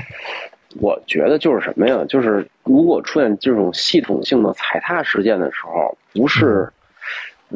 [0.81, 2.05] 我觉得就是什么呀？
[2.09, 6.71] 就是如果出现这种系统性的踩踏事件的时候，不是、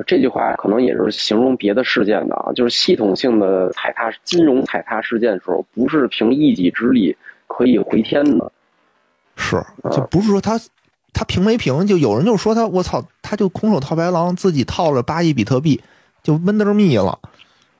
[0.06, 7.16] 这句话可能也是形容别的事件的啊，就是系统性的踩踏、金融踩踏事件的时候，不是凭一己之力
[7.46, 8.50] 可以回天的。
[9.36, 10.60] 是，就不是说他
[11.12, 15.80] 他平没平，就有人就说他我操，他就空手套白狼，自己套了八亿比特币，
[16.22, 17.18] 就闷得儿密了，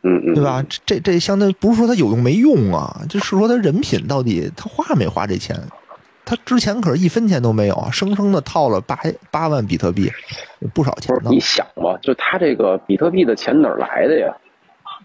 [0.03, 0.65] 嗯嗯，对吧？
[0.85, 5.57] 这这相当于不是说他有用没用啊，就是说他人品到底他花没花这钱，
[6.25, 8.99] 他他之前可是一分钱都没有啊，生生的套了八
[9.31, 10.11] 八万比特币，
[10.73, 11.31] 不少钱呢。
[11.31, 14.35] 你想吧，就他这个比特币的钱哪儿来的呀？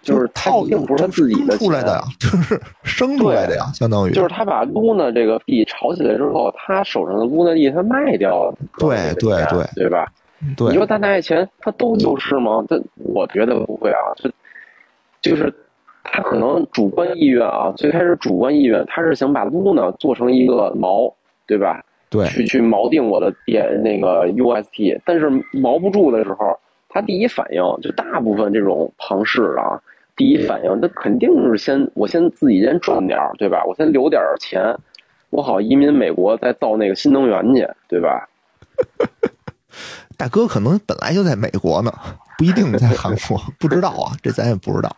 [0.02, 10.08] 就是套并不是他自己的钱出来的呀，就是生出来的呀，相当于就是他把 Luna 这个币炒起来之后，他手上的 Luna 币他卖掉了，对对对对吧？
[10.56, 12.64] 对你说他拿这钱，他都丢失吗？
[12.70, 14.32] 他我觉得不会啊，这
[15.22, 15.54] 就是
[16.04, 21.14] 他可能主观意愿啊，最开始主观意愿他是想把 Luna 做成一个锚，
[21.46, 21.84] 对吧？
[22.10, 26.58] 对去去锚定我的点那个 UST，但是锚不住的时候，
[26.88, 29.82] 他第一反应就大部分这种庞氏啊，
[30.16, 33.62] 第一反应那肯定是先我先自己先赚点儿，对吧？
[33.68, 34.74] 我先留点儿钱，
[35.32, 38.30] 我好移民美国再造那个新能源去，对吧？
[40.18, 41.94] 大哥可能本来就在美国呢，
[42.38, 44.94] 不一定在韩国， 不知道啊，这咱也不知道。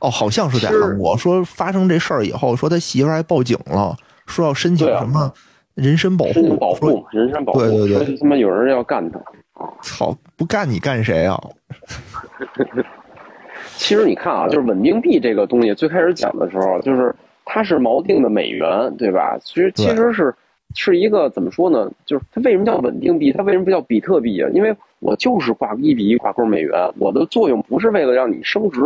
[0.00, 1.16] 哦，好像是在韩国。
[1.16, 3.96] 说发生这事儿以后，说他媳妇儿还报警了，
[4.26, 5.32] 说要申请什么
[5.74, 9.20] 人身保护，保护，人身保护，对对对说他妈有人要干他。
[9.82, 11.38] 操，不干你干谁啊？
[13.76, 19.38] 其实你看啊，就是稳定币这个东西，最开始讲的时候，就是它是锚定的美元，对吧？
[19.44, 20.34] 其实其实是
[20.74, 21.90] 是一个怎么说呢？
[22.06, 23.32] 就是它为什么叫稳定币？
[23.32, 24.48] 它为什么不叫比特币啊？
[24.54, 28.80] 因为我就是挂一比一挂钩美元，我的作用不是为了让你升值，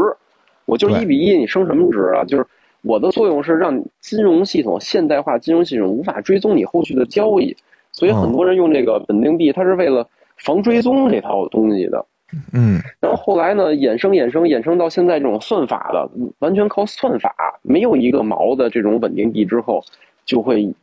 [0.64, 2.24] 我就是一比一，你升什么值啊？
[2.24, 2.46] 就是
[2.82, 7.56] 我的作用是让金融系统现代化金融系统无法追踪你后续的交易，
[7.92, 12.04] 所以很多人用这个稳定币，它是为了防追踪这套东西的。
[12.52, 16.10] 嗯，然后后来呢，衍生衍生衍生到现在这种算法的，
[16.40, 17.32] 完全靠算法，
[17.62, 19.84] 没有一个毛的这种稳定币之后，
[20.24, 20.74] 就会，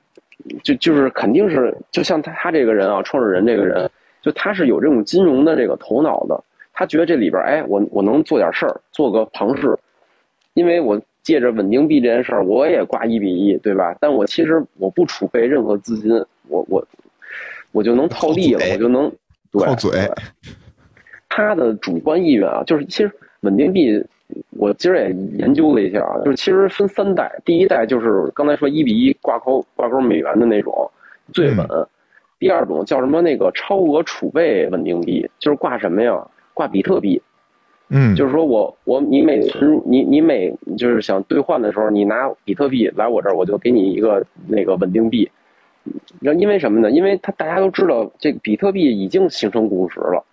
[0.63, 3.89] 就就是肯定是，就像他他这个人啊，创始人这个人，
[4.21, 9.77] 就他是有这种金融的这个头脑的，他觉得这里边，哎，我我能做点事儿，做个庞氏，
[10.53, 13.95] 因为我借着稳定币这件事儿，我也挂一比一，对吧？
[13.99, 16.11] 但我其实我不储备任何资金，
[16.47, 16.85] 我我
[17.71, 19.11] 我就能套利了我就能
[19.51, 20.11] 对靠嘴对
[21.29, 23.11] 他的主观意愿啊，就是其实
[23.41, 24.03] 稳定币，
[24.51, 30.89] 我今儿也研究了一下啊，就是其实分三代，第一代就是刚才说一比一挂钩挂钩美元的那种
[31.33, 31.67] 最稳，
[32.39, 36.27] 第二种叫什么那个超额储备稳定币，就是挂什么呀？
[36.53, 37.21] 挂比特币，
[37.89, 45.29] 嗯，就是说我我你每存你你每就是想兑换的时候，你拿比特币来我这儿，我就给你一个那个稳定币。
[46.19, 46.91] 然后因为什么呢？
[46.91, 50.23] 因为它大家都知道，这个比特币已经形成共识了。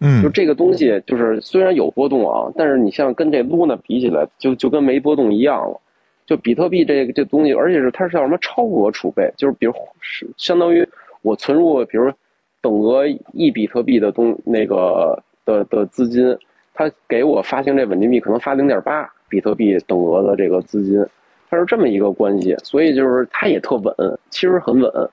[0.00, 5.80] 嗯就这个东西，就是虽然有波动啊，但是你像跟这 Luna 比起来，就就跟没波动一样了。
[6.26, 10.86] 就比特币这个这东西，而且是它是叫什么超额储备，就是比如是相当于
[11.22, 12.12] 我存入，比如
[12.60, 16.36] 等额一比特币的东那个的的资金，
[16.74, 21.02] 它给我发行这稳定币可能发零点八比特币等额的这个资金，
[21.48, 23.94] 它是这么一个关系，所以就是它也特稳，
[24.28, 25.10] 其实很稳。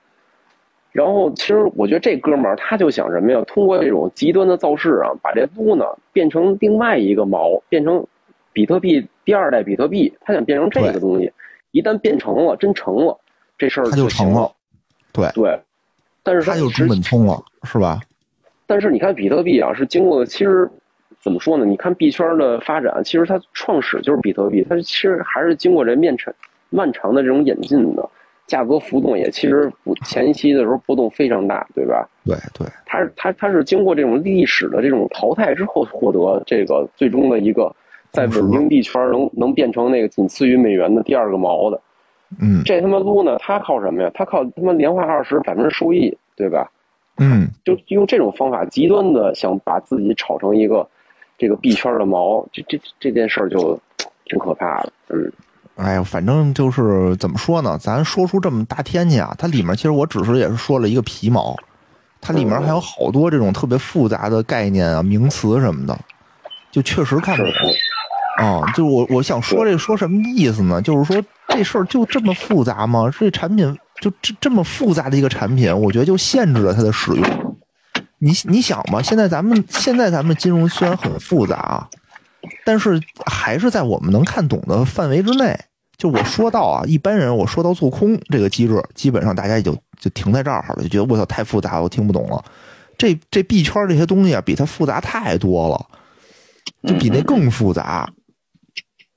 [0.96, 3.42] 然后，其实我觉得这哥们儿他就想什么呀？
[3.46, 8.06] 通过这种极端的造势啊，把这 Luna 变成另外一个毛，变成
[8.54, 10.10] 比特币第二代比特币。
[10.22, 11.30] 他想变成这个东西，
[11.72, 13.20] 一旦变成了，真成了，
[13.58, 14.50] 这事儿他就成了，
[15.12, 15.60] 对，对，
[16.22, 18.00] 但是他就实中本聪了，是吧？
[18.66, 20.66] 但是你看比特币啊，是经过其实
[21.20, 21.66] 怎么说呢？
[21.66, 26.32] 你看币圈的发展，其实它创始就是比特币，它其实还是经过这面长
[26.70, 28.08] 漫长的这种演进的，
[28.46, 32.08] 价格浮动也其实不前期的时候波动非常大，对吧？
[32.24, 37.74] 对对，它是它它是经过这种历史的这种淘汰之后获得这个最终的一个
[38.10, 41.80] 在稳定币圈能能变成那个仅次于美元的第二个毛的。
[42.40, 44.10] 嗯这他妈 Luna 它靠什么呀？
[44.12, 46.70] 它靠他妈年化二十百分之收益，对吧？
[47.18, 50.86] 嗯，就用这种方法极端的想把自己炒成一个
[51.38, 53.78] 这个币圈的毛，这这这件事儿就
[54.24, 54.92] 挺可怕的。
[55.08, 55.32] 嗯，
[55.76, 57.78] 哎呀，反正就是怎么说呢？
[57.78, 61.54] 咱说出这么大天去啊，它里面其实我只是也是说了一个皮毛，
[62.20, 65.98] 它里面还有好多这种特别复杂的概念啊、名词什么的，
[66.72, 67.52] 就确实看不懂。
[68.38, 70.80] 啊、就是我我想说这说什么意思呢？
[70.80, 73.10] 就是说这事儿就这么复杂吗？
[73.18, 77.56] 这产品就这这么复杂的一个产品，我觉得就限制了它的使用。
[78.18, 81.88] 你你想吧，现在咱们现在咱们金融虽然很复杂啊，
[82.64, 85.58] 但是还是在我们能看懂的范围之内。
[85.96, 92.44] 就我说到啊，一般人我说到做空这个机制，基本上大家也就就停在这儿好了，就觉得我操太复杂了，我听不懂了。
[92.98, 95.86] 这这币圈这些东西啊，比它复杂太多了，
[96.86, 98.06] 就比那更复杂。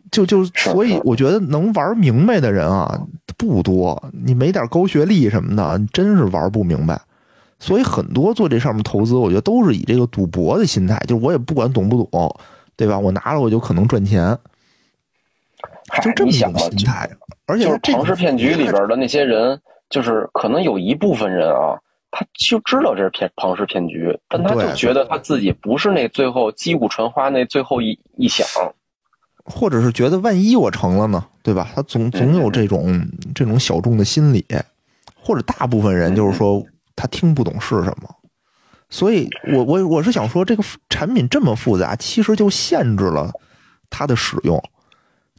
[0.10, 3.00] 就就所以我觉得能玩明白的人啊
[3.38, 7.00] 不多，你没点高学历什么的，你真是玩不明白。
[7.60, 12.40] 所以很多做这上面投资，我觉得都是以这个赌博的心态，就是我也不管懂不懂，
[12.80, 12.98] 对吧？
[12.98, 14.38] 我拿了我就可能赚钱，
[16.02, 17.10] 就这么一种心态。
[17.46, 19.60] 而且就是庞氏骗局里边的那些人，
[19.90, 21.78] 就是可能有一部分人啊，
[22.10, 28.48] 他就知道这是骗庞氏骗局，但他就觉得他自己不是那最后击鼓传花那最后一一响。
[29.44, 31.68] 或者是觉得万一我成了呢，对吧？
[31.76, 33.06] 他总总有这种
[33.36, 34.46] 这种小众的心理，
[35.22, 36.64] 或者大部分人就是说
[36.96, 38.16] 他听不懂是什么，
[38.90, 43.32] 所以我我我是想说，这个产品这么复杂，其实就限制了
[43.90, 44.62] 它的使用，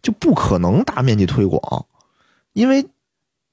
[0.03, 1.87] 就不可能大面积推广，
[2.53, 2.87] 因为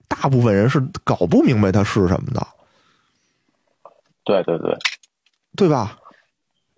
[0.08, 2.48] 大部分人是搞不明白它是什么的，
[4.24, 4.78] 对对对，
[5.56, 5.98] 对吧？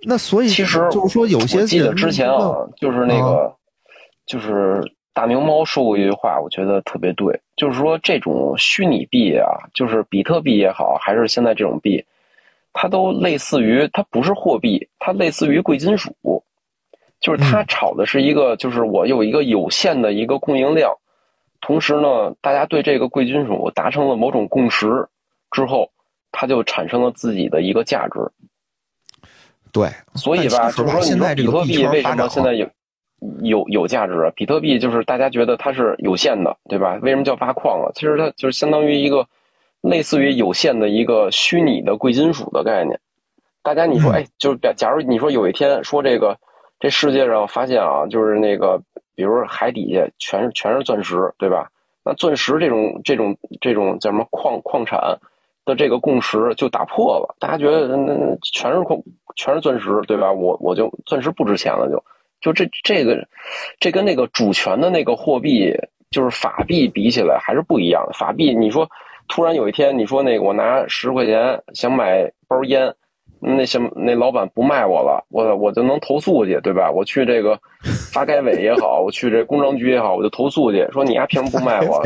[0.04, 3.54] 那所以其实就是说，有些我记得之前啊，就是那个，
[4.26, 12.06] 就是大明猫说过一句话，我觉得特别对，就是说这种虚拟币啊，就是比特币也好，还是现在这种币，
[12.74, 16.14] 它都类似于，它不是货币，它类似于贵金属，
[17.20, 20.96] 就是它嗯炒的是一个，就是我有一个有限的一个供应量，
[21.62, 25.08] 同时呢，大家对这个贵金属达成了某种共识
[25.52, 25.92] 之后，
[26.32, 28.32] 它就产生了自己的一个价值。
[29.72, 32.68] 对，所以吧，就是说，你说现在比特币为什么现在有
[33.42, 34.32] 有有价值啊？
[34.36, 36.98] 比特币就是大家觉得它是有限的，对吧？
[37.02, 37.92] 为什么叫挖矿啊？
[37.94, 39.28] 其实它就是相当于一个
[39.82, 43.00] 类似于有限的一个虚拟的贵金属的概念。
[43.62, 46.38] 大家你说，嗯哎，就是假假如你说有一天说这个
[46.80, 48.82] 这世界上发现啊，就是那个，
[49.16, 51.70] 比如说海底下全是全是钻石，对吧？
[52.04, 54.98] 那钻石这种这种这种叫什么矿矿产
[55.66, 58.98] 的这个共识就打破了，大家觉得那那全是矿
[59.36, 60.32] 全是钻石，对吧？
[60.32, 62.04] 我我就钻石不值钱了就，
[62.40, 63.28] 就这这个
[63.80, 65.76] 这跟那个主权的那个货币
[66.10, 68.14] 就是法币比起来还是不一样的。
[68.14, 68.90] 法币你说
[69.30, 72.94] 突然有一天你说那个我拿十块钱想买包烟。
[73.42, 76.92] 那什么，那老板不卖我了，我我就能投诉去，对吧？
[76.92, 77.58] 我去这个
[78.12, 82.04] 发改委也好， 我去这工商局也好，我就投诉去，说你丫凭什么不卖我？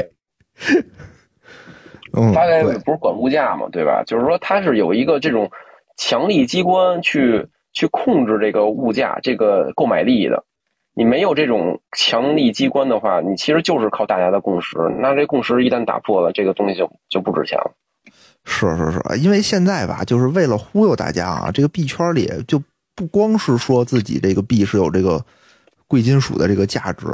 [2.15, 4.03] 嗯，发改委，不是管物价嘛，对吧？
[4.05, 5.49] 就是说它是有一个这种
[5.97, 10.43] 强力机关去去控制这个物价、这个购买力的。
[10.95, 14.77] 你没有这种强力机关的话，你其实就是靠大家的共识。
[14.99, 17.73] 那这共识一旦打破了，这个东西就就不值钱了。
[18.45, 22.61] 是是是，因为现在吧，就是为了忽悠大家啊，这个币圈里就
[22.93, 25.25] 不光是说自己这个币是有这个
[25.87, 27.07] 贵金属的这个价值，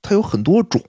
[0.00, 0.80] 它有很多种，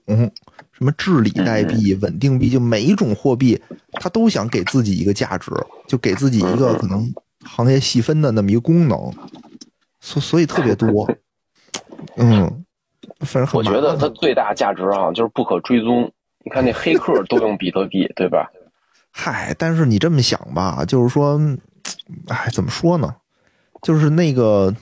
[0.70, 3.60] 什么治理代币、稳定币，就每一种货币，
[3.92, 5.50] 它都想给自己一个价值，
[5.88, 7.10] 就给自己一个可能
[7.44, 9.12] 行业细分的那么一个功能，
[9.98, 11.10] 所所以特别多。
[12.16, 12.64] 嗯，
[13.20, 16.10] 反正我觉得它最大价值啊，就是不可追踪。
[16.44, 18.48] 你看那黑客都用比特币， 对吧？
[19.10, 21.40] 嗨，但是你这么想吧，就是说，
[22.28, 23.16] 哎，怎么说呢？
[23.82, 24.74] 就是那个，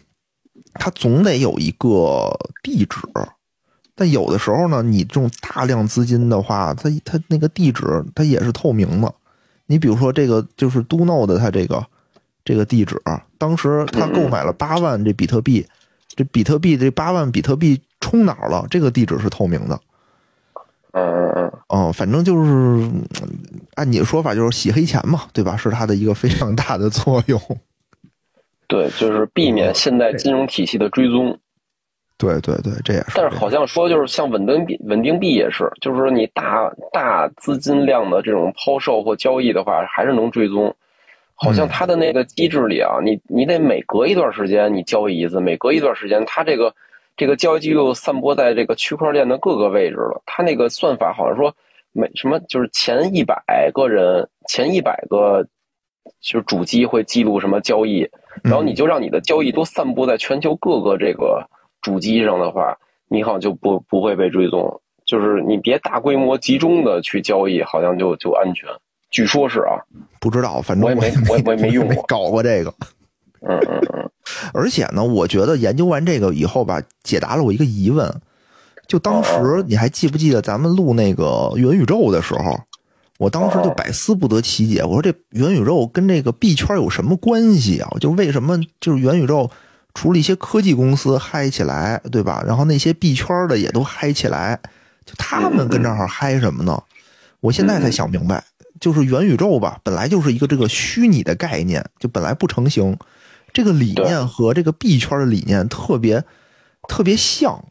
[0.75, 2.31] 它总得有一个
[2.62, 2.99] 地址，
[3.95, 9.14] 但有的时候呢，你这种大量资金的话，它它那个地址它也是透明的。
[9.66, 11.87] 你比如说这个就是 Do No 的它这个
[12.45, 13.01] 这个地址，
[13.39, 15.66] 当时他购买了八万这比特币，
[16.17, 18.67] 这比特币这八万比特币冲哪儿了？
[18.71, 19.79] 这个地址是透明的。
[20.93, 23.05] 嗯嗯嗯，哦，反正就是嗯
[23.75, 25.57] 按你的说法，就是洗黑钱嘛，对吧？
[25.57, 27.41] 是它的一个非常大的作用。
[28.69, 31.37] 对，就是避免现代金融体系的追踪。
[32.17, 33.12] 对对对，这也是。
[33.17, 40.75] 但是好像说，就是像稳定币、稳定币也是，就是说你大大资金量的这种抛售或交易的话，还是能追踪。
[41.35, 46.74] 好像它的那个机制里啊，你你得每隔一段时间你交易一次，每隔一段时间，它这个
[47.16, 50.22] 这个交易记录散播在这个区块链的各个位置了。
[50.26, 51.55] 它那个算法好像说
[51.93, 55.45] 每什么就是前一百个人，前一百个
[56.20, 58.09] 就是主机会记录什么交易，
[58.43, 61.49] 然后你就让你的交易都散布在全球各个这个
[61.82, 62.78] 主机上的话，
[63.09, 64.80] 你好像就不不会被追踪。
[65.05, 68.68] 就是你别大规模集中的去交易，好像就就安全。
[69.15, 69.79] 据说是啊，
[70.19, 72.75] 不知道，反正我也没我也我也没用过没搞过这个。
[73.47, 74.11] 嗯嗯嗯，
[74.53, 78.12] 而且呢，我觉得研究完这个以后吧，解答了我一个疑问。
[78.89, 82.59] 就当时你还记不记得咱们录那个元宇宙的时候，
[83.19, 84.83] 我当时就百思不得其解。
[84.83, 87.89] 我说这元宇宙跟这个币圈有什么关系啊？
[88.01, 89.49] 就为什么就是元宇宙
[89.95, 92.43] 除了一些科技公司嗨起来，对吧？
[92.45, 94.59] 然后那些币圈的也都嗨起来，
[95.07, 96.83] 就他们跟这儿嗨什么呢？
[97.41, 98.43] 我现在才想明白，
[98.85, 102.99] 就是元宇宙吧，本来就是一个这个虚拟的概念，就本来不成形。
[103.51, 106.22] 这个理念和这个币圈的理念特别
[106.87, 107.64] 特别像，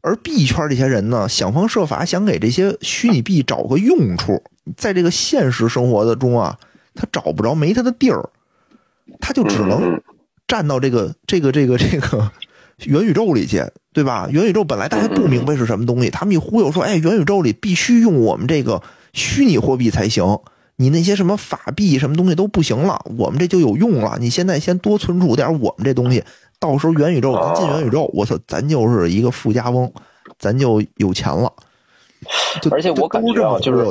[0.00, 4.42] 而币圈这些人呢，想方设法想给这些虚拟币找个用处，
[4.78, 6.58] 在这个现实生活的中啊，
[6.94, 8.30] 他找不着没他的地儿，
[9.20, 10.00] 他就只能
[10.48, 12.32] 站到这个这个这个这个
[12.86, 13.62] 元宇宙里去，
[13.92, 14.26] 对吧？
[14.30, 18.82] 元宇宙本来大家不明白是什么东西，他们一忽悠说，哎，元宇宙里必须用我们这个
[19.14, 20.38] 虚拟货币才行。
[20.76, 24.18] 你那些什么法币什么东西都不行了，我们这就有用了。
[24.18, 26.24] 你现在先多存储点我们这东西，
[26.58, 29.92] 到时候元宇宙咱进元宇宙，我操，咱就是一个富家翁，
[30.36, 31.52] 咱就有钱了。
[32.60, 33.84] 就而且我感觉啊，就是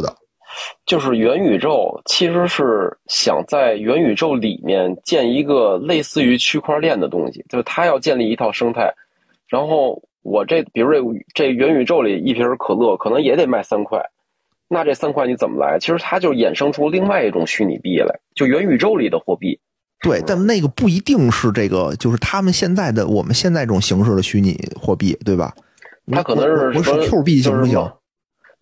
[0.86, 8.94] 就是元宇宙其实是想在元宇宙里面建一个类似于区块链的东西，就是它要建立一套生态。
[9.48, 11.00] 然后我这比如这
[11.34, 14.04] 这元宇宙里一瓶可乐可能也得卖三块。
[14.74, 15.78] 那这三块你怎么来？
[15.80, 19.60] 其实它就衍生出另外一种虚拟币来，就元宇宙里的货币。
[20.02, 25.54] 对，但那个不一定是这个，就是他们现在的我们现在这种形式的虚拟货币，对吧？
[26.12, 27.76] 它可能是我是 Q 币行不行？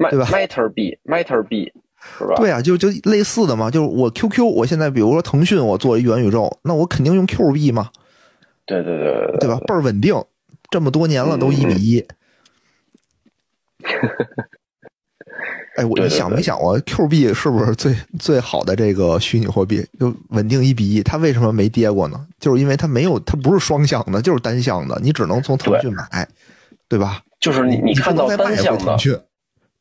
[0.09, 1.73] 对吧？Matter 币，Matter 币
[2.19, 2.35] 是吧？
[2.35, 3.71] 对啊，就就类似的嘛。
[3.71, 7.89] 就是我 QQ，我现在比如说腾讯，我做一元宇宙，那我肯定用 Q 币嘛。
[8.67, 9.59] 对对对对吧？
[9.65, 10.15] 倍儿稳定，
[10.69, 12.05] 这么多年了都一比一。
[15.81, 19.83] 哎，我你想没想过，Q 币是不是最最好的这个虚拟货币？
[19.99, 22.27] 就稳定一比一，它为什么没跌过呢？
[22.39, 26.27] 就是因为它没有，它不是双向的，就是单向的，你只能从腾讯买，
[26.87, 27.23] 对吧？
[27.39, 28.95] 就是你你看到单向的，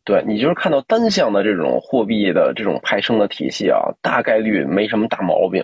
[0.04, 5.62] 对你就是看到单向的这种货币的这种派生的体系啊，大概率没什么大毛病。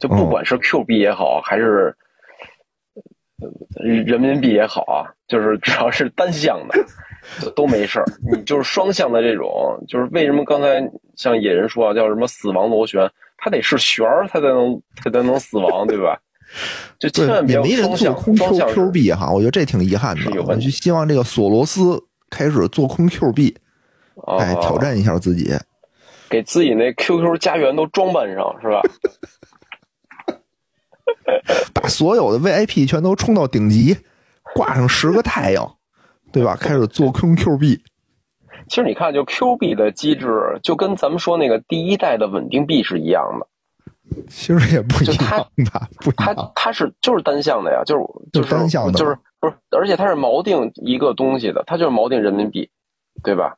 [0.00, 1.94] 就不管是 Q 币也好，还是
[3.76, 6.84] 人民币也好啊，就是只要是单向的。
[7.54, 10.82] 都没事儿，你就是双向的这种，就是为什么刚才
[11.16, 16.18] 像野人说啊，叫什么死亡螺旋，它得是旋儿，它才能它才能死亡，对吧？
[16.98, 20.42] 就千万别没人做空 Q 币哈，我觉得这挺遗憾的。
[20.42, 21.98] 我就希望这个索罗斯
[22.28, 23.56] 开始做空 Q 币，
[24.38, 25.50] 哎，挑战一下自己，
[26.28, 28.82] 给自己那 QQ 家园都装扮上，是吧？
[31.72, 33.96] 把所有的 VIP 全都冲到顶级，
[34.54, 35.76] 挂上十个太阳。
[36.32, 36.56] 对吧？
[36.60, 37.82] 开始做空 Q 币。
[38.68, 43.46] 其实你看，就 Q 币的机制，就跟咱们说那个第一代的稳定币是一样的。
[44.28, 45.16] 其实也不一样
[45.72, 45.88] 吧？
[46.00, 46.34] 不一样。
[46.34, 49.54] 它它是就是单向的呀，就是就是单向的，就是不是？
[49.70, 52.70] 而且它是锚定一个东西的，它就是锚定人民币，
[53.22, 53.56] 对吧？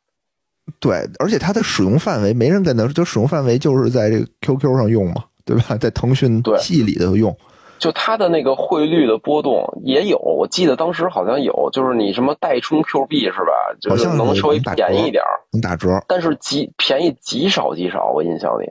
[0.81, 5.77] 对，而且它的使用范围没人跟它，就使用范围就是在这个 QQ 上用嘛，对吧？
[5.77, 7.37] 在腾讯系里头用。
[7.79, 13.53] 就它的那个汇率的波动也有，我记得当时好像有，就是你什么代充 Q 币是吧？
[13.81, 18.71] 就是能稍微便宜一点儿，能打折，但是极便宜极少极少，我印象里。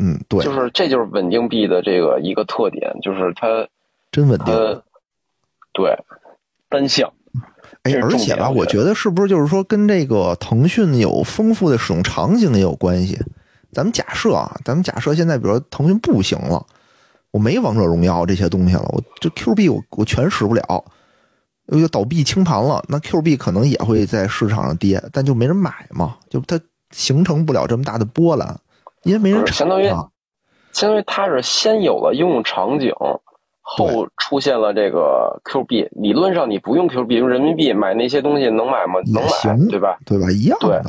[0.00, 3.68] 嗯，对，就是这就是稳定币的这个一个特点，就是它
[4.10, 4.54] 真稳定。
[5.72, 5.96] 对，
[6.68, 7.12] 单向。
[7.82, 13.18] 哎，而且吧，我觉得是不是就是说跟这个腾讯有丰富的使用场景也有关系？
[13.72, 16.64] 咱们假设啊，咱们假设现在比如说腾讯不行了。
[17.34, 20.84] 我没王者荣耀这些东西了，我这 Q 币我我全使不了，
[21.66, 26.60] 又倒闭清盘了，那 Q 币可能也会在市场上跌，但就没人买嘛，就它
[26.92, 28.56] 形成不了这么大的波澜，
[29.02, 29.86] 因为没人相当于
[30.72, 32.92] 相当于它是先有了应用场景，
[33.62, 35.88] 后出现了这个 Q 币。
[35.90, 39.00] 理论上你不用 Q 币，用人民币买那些东西能买吗？
[39.12, 39.98] 能买，对吧？
[40.06, 40.30] 对吧？
[40.30, 40.84] 一样的。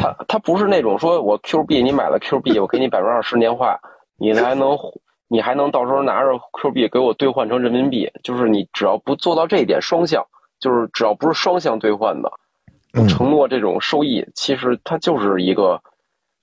[0.00, 3.78] 它它不是那种说我 Q 币你买了 Q 币，我给你百分之二十年化，
[4.18, 4.76] 你还能。
[5.28, 10.24] 你还能到时候拿着 Q 币给我兑换成人民币，就是你只要不做到这一点双向，
[10.58, 12.32] 就是只要不是双向兑换的，
[13.08, 15.80] 承诺这种收益，其实它就是一个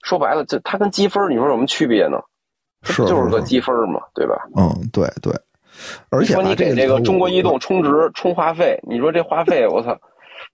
[0.03, 2.19] 说白了，这它跟积分你说有什么区别呢？
[2.83, 4.35] 是就是个积分嘛，对吧？
[4.55, 5.33] 嗯，对对。
[6.11, 9.97] 而且说你给这个中国移动充值充话费，你说这话费我操，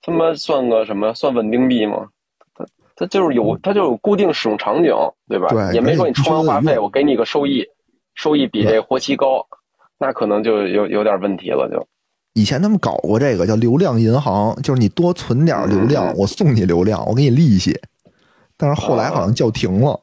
[0.02, 1.14] 他妈算个什么？
[1.14, 2.08] 算稳定币吗？
[2.56, 2.66] 它
[2.96, 4.96] 它就是有它就有固定使用场景，
[5.28, 5.50] 对吧？
[5.50, 7.68] 对，也没说你充完话费我给你个收益。
[8.16, 9.46] 收益比这活期高，
[9.98, 11.70] 那可能就有有点问题了。
[11.70, 11.88] 就
[12.34, 17.80] 以前他们搞过这个叫流量银行，就是你多存点流量，我送你流量，我给你利息。
[18.58, 20.00] 但是后来好像叫停了。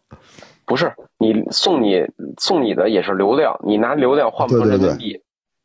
[0.67, 2.05] 不是你送你
[2.39, 5.15] 送你的也是流量，你拿流量换不成人民币。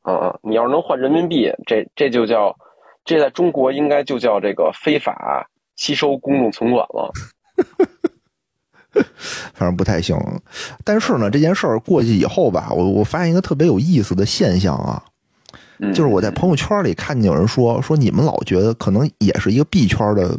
[0.05, 2.57] 嗯嗯，你要是能换人民币，这这就叫
[3.05, 7.11] 这在中国应该就叫这个非法吸收公众存款了。
[9.53, 10.17] 反正不太行，
[10.83, 15.01] 但是呢，这件事儿过去以后吧，我我发现一个特别有意思的现象啊，
[15.93, 20.37] 就是我在朋友圈里看见有人说说你们老觉得可能也是一个币圈的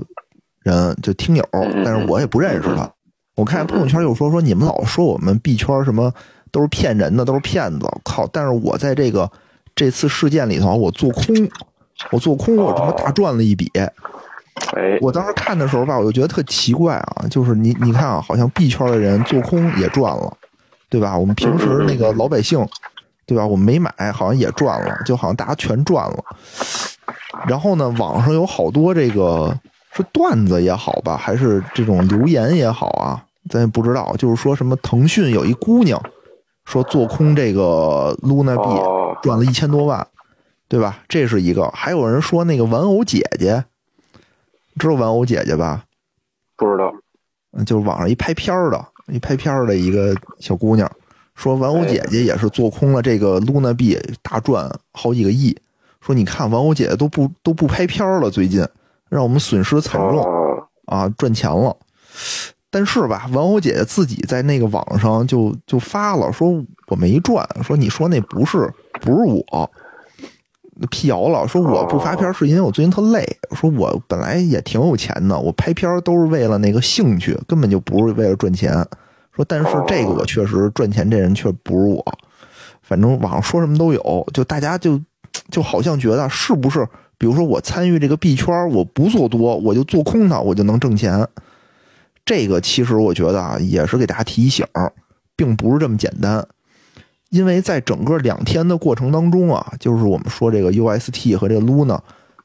[0.63, 2.91] 人，就听友，但是我也不认识他。
[3.37, 6.13] 我看朋友圈又说说你们老说我们币圈什么
[6.51, 7.87] 都是骗人的，都是骗子。
[8.05, 8.27] 靠！
[8.29, 9.31] 但是我在这个
[9.75, 11.25] 这次事件里头，我做空，
[12.13, 13.71] 我做空，我他妈大赚了一笔。
[14.77, 20.37] 哎，我当时看的时候吧，我就觉得特奇怪啊，就是你你看啊，好像币圈的人做空也赚了，
[20.89, 21.17] 对吧？
[21.17, 22.67] 我们平时那个老百姓，
[23.27, 23.45] 对吧？
[23.45, 26.25] 我们没买，好像也赚了，就好像大家全赚了。
[27.47, 29.53] 然后呢，网上有好多这个
[29.93, 34.15] 是段子也好吧，还是这种留言也好啊，咱也不知道。
[34.17, 36.01] 就是说什么腾讯有一姑娘
[36.65, 40.07] 说做空这个 Luna 币哦，赚了一千多万，
[40.69, 41.01] 对吧？
[41.09, 41.69] 这是一个。
[41.75, 43.65] 还有人说那个玩偶姐姐，
[44.79, 45.85] 知道玩偶姐姐吧？
[46.57, 46.93] 不知道，
[47.53, 50.91] 嗯就是网上一拍片儿的，一拍片儿的一个小姑娘，
[51.35, 55.57] 说玩偶姐姐也是做空了这个 Luna 币，大赚好几个亿。
[56.01, 58.67] 说你看玩偶姐姐都不都不拍片儿了，最近
[59.09, 61.77] 让我们损失惨重哦，啊，赚钱了。
[62.71, 68.71] 但是吧，玩偶姐姐自己在那个网上就就发了，说我没赚，说你说那不是
[69.01, 69.71] 不是我，
[70.91, 78.73] 辟谣了，说我不发片是因为我最近特累，说我本来也挺有钱的，我拍片都是为了那个兴趣，根本就不是为了赚钱。
[79.37, 82.05] 说但是这个我确实赚钱，这人却不是我。
[82.83, 85.01] 反正网上说什么都有，就大家就
[85.51, 86.87] 就好像觉得是不是？
[87.17, 91.27] 比如说我参与这个币圈，我不做多，我就做空它，我就能挣钱。
[92.25, 94.67] 这个其实我觉得啊，也是给大家提醒，
[95.37, 96.47] 并不是这么简单。
[97.35, 101.99] 因为在整个两天的过程当中啊，就是我们说这个 UST 和这个 Luna，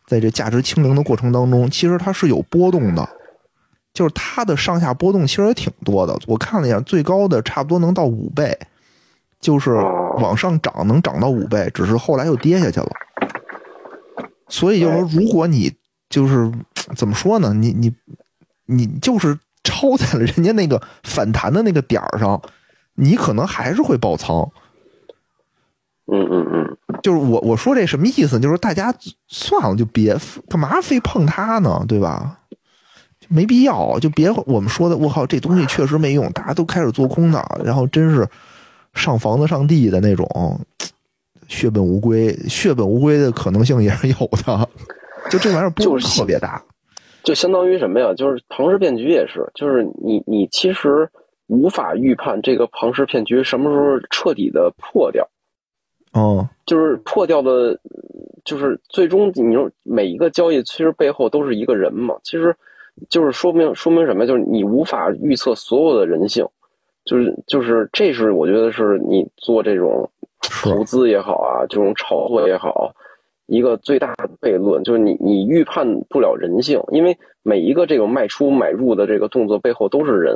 [0.08, 3.08] 在这价值清零的过程当中，其实它是有波动的，
[3.94, 6.18] 就是它的上下波动其实也挺多的。
[6.26, 8.58] 我看了一下，最高的差不多能到五倍，
[9.40, 9.76] 就是
[10.18, 12.90] 往上涨能涨到五倍，只是后来又跌下去了。
[14.48, 15.72] 所以就是说，如果你
[16.10, 16.52] 就是
[16.96, 17.54] 怎么说呢？
[17.54, 17.94] 你你
[18.66, 22.42] 你就是抄在了人家那个反弹的那个点儿上，
[22.96, 24.52] 你可能还是会爆仓。
[26.12, 28.40] 嗯嗯嗯，就是我我说这什么意思？
[28.40, 28.94] 就是大家
[29.28, 30.16] 算了，就别
[30.50, 32.40] 干嘛非碰它呢，对吧？
[33.28, 38.28] 没必要，就别我们说的，我靠，这东西确实没用，大家都开始做空的，然后真是
[38.96, 40.60] 上房子上地的那种，
[41.48, 44.68] 血本无归，血本无归的可能性也是有的。
[45.30, 46.60] 就这玩意儿波动特别大，
[47.24, 48.12] 就相当于什么呀？
[48.16, 51.08] 就是庞氏骗局也是，就是你你其实
[51.46, 55.30] 无法预判这个庞氏骗局什么时候彻底的破掉。
[56.14, 57.80] 哦，就是破掉的，
[58.44, 62.56] 就是最终你说每一个交易其实背后都是一个人嘛，其实
[63.10, 64.26] 就是说明说明什么？
[64.26, 66.44] 就是你无法预测所有的人性，
[67.06, 70.10] 就是就是这是我觉得是你做这种
[70.42, 72.92] 投资也好啊，这种炒作也好，
[73.46, 74.84] 一个最大的悖论。
[74.84, 80.36] 就是你你预判不了人性，因为每一个这种卖出买入的这个动作背后都是人，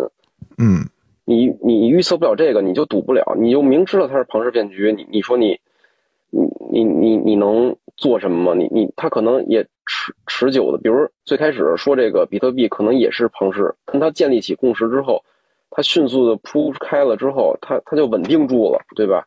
[0.59, 0.85] 嗯，
[1.25, 5.59] 你你预测不了这个，你就赌不了，你就明知道它是庞氏骗局，你你说你。
[6.33, 8.53] 你你你你能做什么吗？
[8.57, 15.23] 你你他可能也持持久的，比如最开始说这个比特币可能也是庞氏，跟他建立起共识之后，
[15.69, 19.23] 它迅速的铺开了之后，它它就稳定住了，对吧？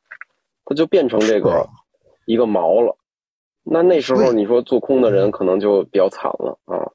[0.65, 1.69] 它就变成这个
[2.25, 2.97] 一个锚了。
[3.63, 6.91] 那那时候你说做空的人可能就比较惨了啊。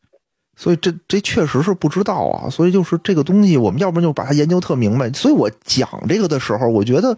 [0.57, 2.49] 所以这这确实是不知道啊。
[2.49, 5.09] 所以就是这个东西，我们要不然就把它研究特明白。
[5.11, 7.15] 所以我讲这个的时候，我觉得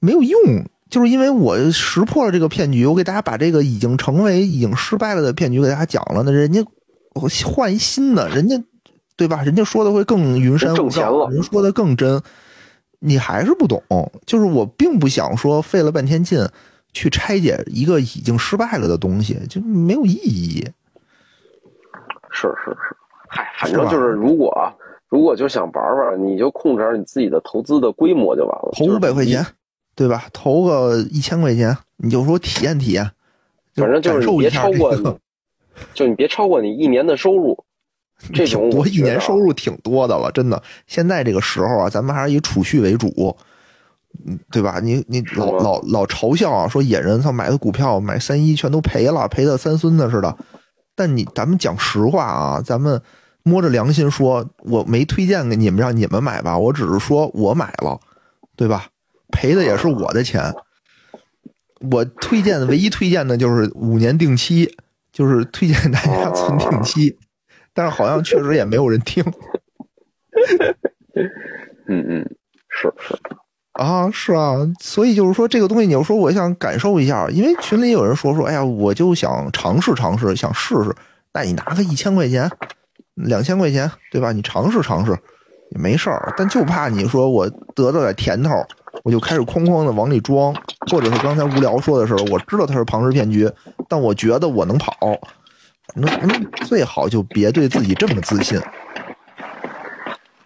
[0.00, 0.40] 没有用。
[0.90, 6.64] 就是因为我识破了这个骗局，我给大家把这个已经成为已经失败了的骗局给大家讲了，那人家
[7.44, 8.56] 换一新的，人家
[9.16, 9.42] 对吧？
[9.42, 12.22] 人家说的会更云山雾罩，人说的更真，
[13.00, 13.82] 你还是不懂。
[14.24, 16.38] 就是我并不想说费了半天劲
[16.92, 20.66] 去拆解一个已经失败了的东西，就没有意义。
[22.30, 22.96] 是是是，
[23.28, 24.54] 嗨，反正就是如果
[25.08, 29.44] 如果就想玩玩，你就控制着你自己的投资的规模就完了，投五百块钱。
[29.98, 30.26] 对吧？
[30.32, 33.10] 投个一千块钱，你就说体验体验，
[33.74, 35.18] 反正就是你别超过，
[35.92, 37.64] 就你别超过你一年的收入。
[38.32, 40.62] 这种多一年收入挺多的了，真的。
[40.86, 43.36] 现在这个时候啊，咱们还是以储蓄为主，
[44.24, 44.78] 嗯，对吧？
[44.80, 50.36] 你你老老老嘲笑啊，说野人他买的股票买三一全都赔了，赔的三孙子似的。
[50.94, 53.02] 但你咱们讲实话啊，咱们
[53.42, 57.98] 摸着良心说，我没推荐给你们让你们买吧，我只是说我买了，
[58.56, 58.86] 对吧？
[59.30, 60.52] 赔的也是我的钱，
[61.90, 64.74] 我推荐的唯一推荐的就是五年定期，
[65.12, 67.18] 就是推荐大家存定期，
[67.72, 69.24] 但是好像确实也没有人听。
[71.86, 72.30] 嗯嗯，
[72.68, 73.18] 是是
[73.72, 80.94] 啊，是啊，所以就是说这个东西，你要说我想感受一下，因为群里有人说说，哎呀，我就想尝试尝试，想试试，
[81.32, 82.50] 那你拿个一千块钱、
[83.14, 84.32] 两千块钱，对吧？
[84.32, 85.12] 你尝试尝试
[85.70, 88.50] 也没事儿，但就怕你说我得到点甜头。
[89.02, 90.54] 我就开始哐哐的往里装，
[90.90, 93.50] 或者是刚才无聊说的时候，我知道它是庞氏骗局，
[93.88, 94.94] 但我觉得我能跑。
[95.94, 98.60] 反正最好就别对自己这么自信。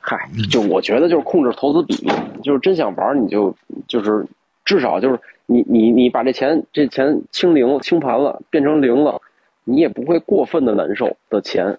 [0.01, 2.12] 嗨，就我觉得就是控制投资比例，
[2.43, 3.55] 就是真想玩你就
[3.86, 4.27] 就是
[4.64, 9.20] 至少就是你你你把这钱这钱清零清盘了，变成零了，
[9.64, 11.78] 你也不会过分的难受的钱。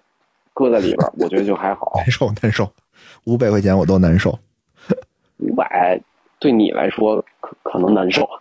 [0.52, 1.92] 搁在里边，我觉得就还好。
[1.98, 2.70] 难受难受，
[3.24, 4.38] 五百块钱我都难受。
[5.38, 6.00] 五百
[6.44, 8.28] 对你来说可可能难受，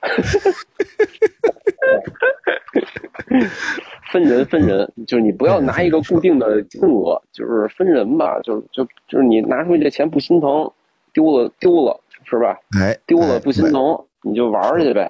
[4.12, 10.70] 分人分人，就是你不要拿一个固定的金额，就是分人吧，就是就就是你拿出去这钱不心疼，
[11.14, 12.60] 丢了丢了是吧？
[12.78, 15.10] 哎，丢了哎不心疼，你就玩去呗。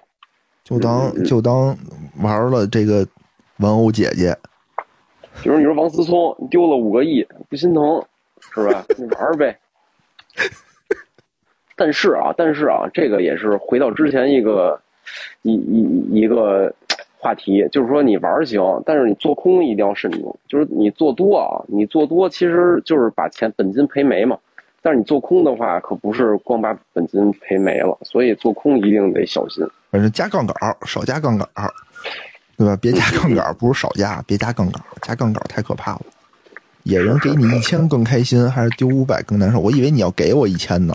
[0.64, 1.76] 就当就当
[2.22, 3.07] 玩了这个
[3.57, 4.38] 玩偶姐姐，
[5.41, 8.06] 比如你说王思聪你丢了五个亿，不心疼
[8.53, 8.86] 是吧？
[8.99, 9.57] 你玩呗。
[11.76, 14.80] 但是啊，但是啊，这个也是回到之前一个
[15.41, 16.74] 一一一个
[17.18, 20.38] 话题，就是说你玩行，但是你做空一定要慎重。
[20.48, 24.38] 就是你做多啊，你做多其实就是把钱本金赔没嘛。
[24.82, 29.66] 但是你做空的话，可不是光把本金赔没了，所以做空一定得小心。
[29.90, 31.72] 反正加杠杆儿少加杠杆儿，
[32.58, 32.78] 对吧？
[32.82, 36.02] 别加杠杆儿，不如少加，别加杠杆儿，加杠杆儿太可怕了。
[36.84, 39.60] 野人给你一千更开心，还是丢五百更难受？
[39.60, 40.94] 我以为你要给我一千呢。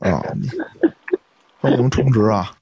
[0.00, 0.48] 啊，你
[1.60, 2.52] 欢迎充值啊！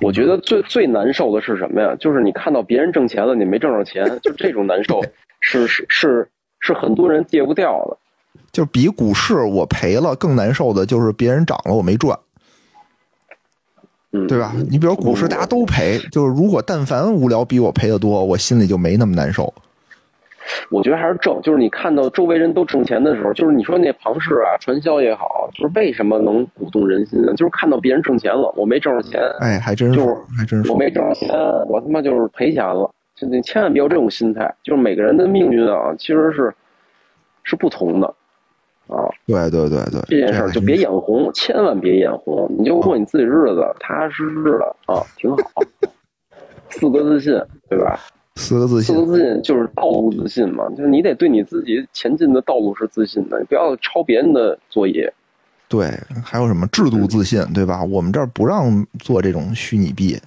[0.00, 1.94] 我觉得最最难受的是什么呀？
[1.98, 5.00] 就是你看到别人挣钱了，你没挣着钱， 就这种难受
[5.40, 6.28] 是是是
[6.60, 7.96] 是很多人戒不掉的。
[8.50, 12.18] 就比股市我赔了更难受的，就是别人涨了我没赚，
[14.12, 14.52] 嗯，对吧？
[14.68, 19.52] 你比如股市大家都赔，就是如果但凡无聊比我赔的多，我心里就没那么难受。
[20.70, 27.32] 我觉得还是挣，就是你看到周围人都挣钱的时候，就是你说那庞氏啊，传销也好，就是为什么能鼓动人心呢？
[27.34, 30.76] 就是看到别人挣钱了，我没挣着钱，哎，还真是就是，还真是我。
[30.76, 31.28] 没挣着钱，
[31.68, 32.90] 我他妈就是赔钱了。
[33.14, 36.52] 就你千万别有这种心态，就是每个人的命运啊，其实是
[37.44, 38.06] 是不同的
[38.88, 39.06] 啊。
[39.26, 45.44] 对对对对，这件事儿就别眼红，千万别眼红，你就过你自己日子，踏踏实实的啊，挺好。
[46.70, 47.38] 四个自信，
[47.68, 48.00] 对吧？
[48.36, 48.94] 四个自信。
[48.94, 55.12] 四个自信就是道路自信嘛，就是你得对你自己前进的道路是自信的，你不要抄别人的作业。
[55.68, 55.90] 对，
[56.22, 57.82] 还有什么制度自信，对吧？
[57.82, 60.18] 我们这儿不让做这种虚拟币，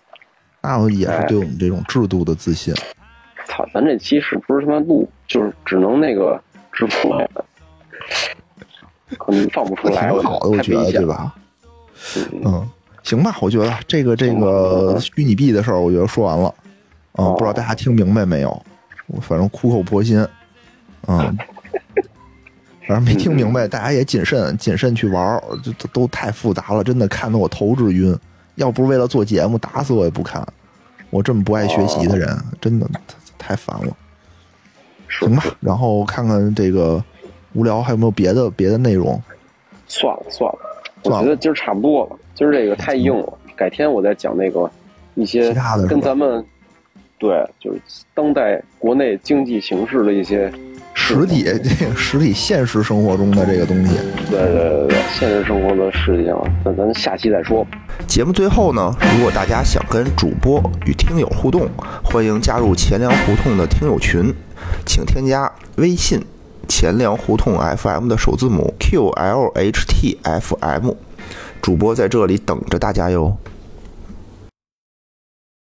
[0.62, 2.74] 那也是对我们这种制度的自信。
[3.48, 6.42] 操，咱这期是不是他妈录，就是只能那个
[6.72, 7.28] 直播呀？
[9.20, 10.92] 可能放不出来，挺好的，我觉得。
[10.92, 11.36] 对吧？
[12.44, 12.68] 嗯，
[13.04, 16.54] 行吧，我觉得这个这个虚拟币的事儿，我觉得说完了。
[17.18, 18.62] 嗯，哦不知道大家听明白没有？
[19.08, 20.26] 我反正苦口婆心。
[21.08, 21.38] 嗯，
[22.88, 28.18] 反正没听明白，大家也谨慎谨慎去玩儿，这这都太复杂了，真的看得我头直晕。
[28.56, 30.46] 要不是为了做节目，打死我也不看。
[31.12, 32.90] 我这么不爱学习的人，真的
[33.38, 33.96] 太烦了。
[35.08, 37.04] 行吧，然后看看这个
[37.54, 39.22] 无聊还有没有别的别的内容。
[39.88, 40.60] 算了算了，
[41.04, 44.70] 我觉得今儿差不多了，今儿这个太硬了，改天我再讲那个
[45.14, 46.44] 一些其他的是吧跟咱们
[47.26, 47.82] 对，就是
[48.14, 50.52] 当代国内经济形势的一些
[50.94, 53.96] 实体这个实体现实生活中的这个东西。
[54.30, 57.66] 对对对对现实生活的事情，那咱下期再说。
[58.08, 61.68] 节目最后呢，如果大家想跟主播与听友互动，
[62.04, 64.32] 欢迎加入钱粮胡同的听友群，
[64.86, 66.24] 请添加微信
[66.70, 70.24] “钱粮胡同 FM” 的首字母 QLHTFM，
[71.62, 73.36] 主播在这里等着大家哟。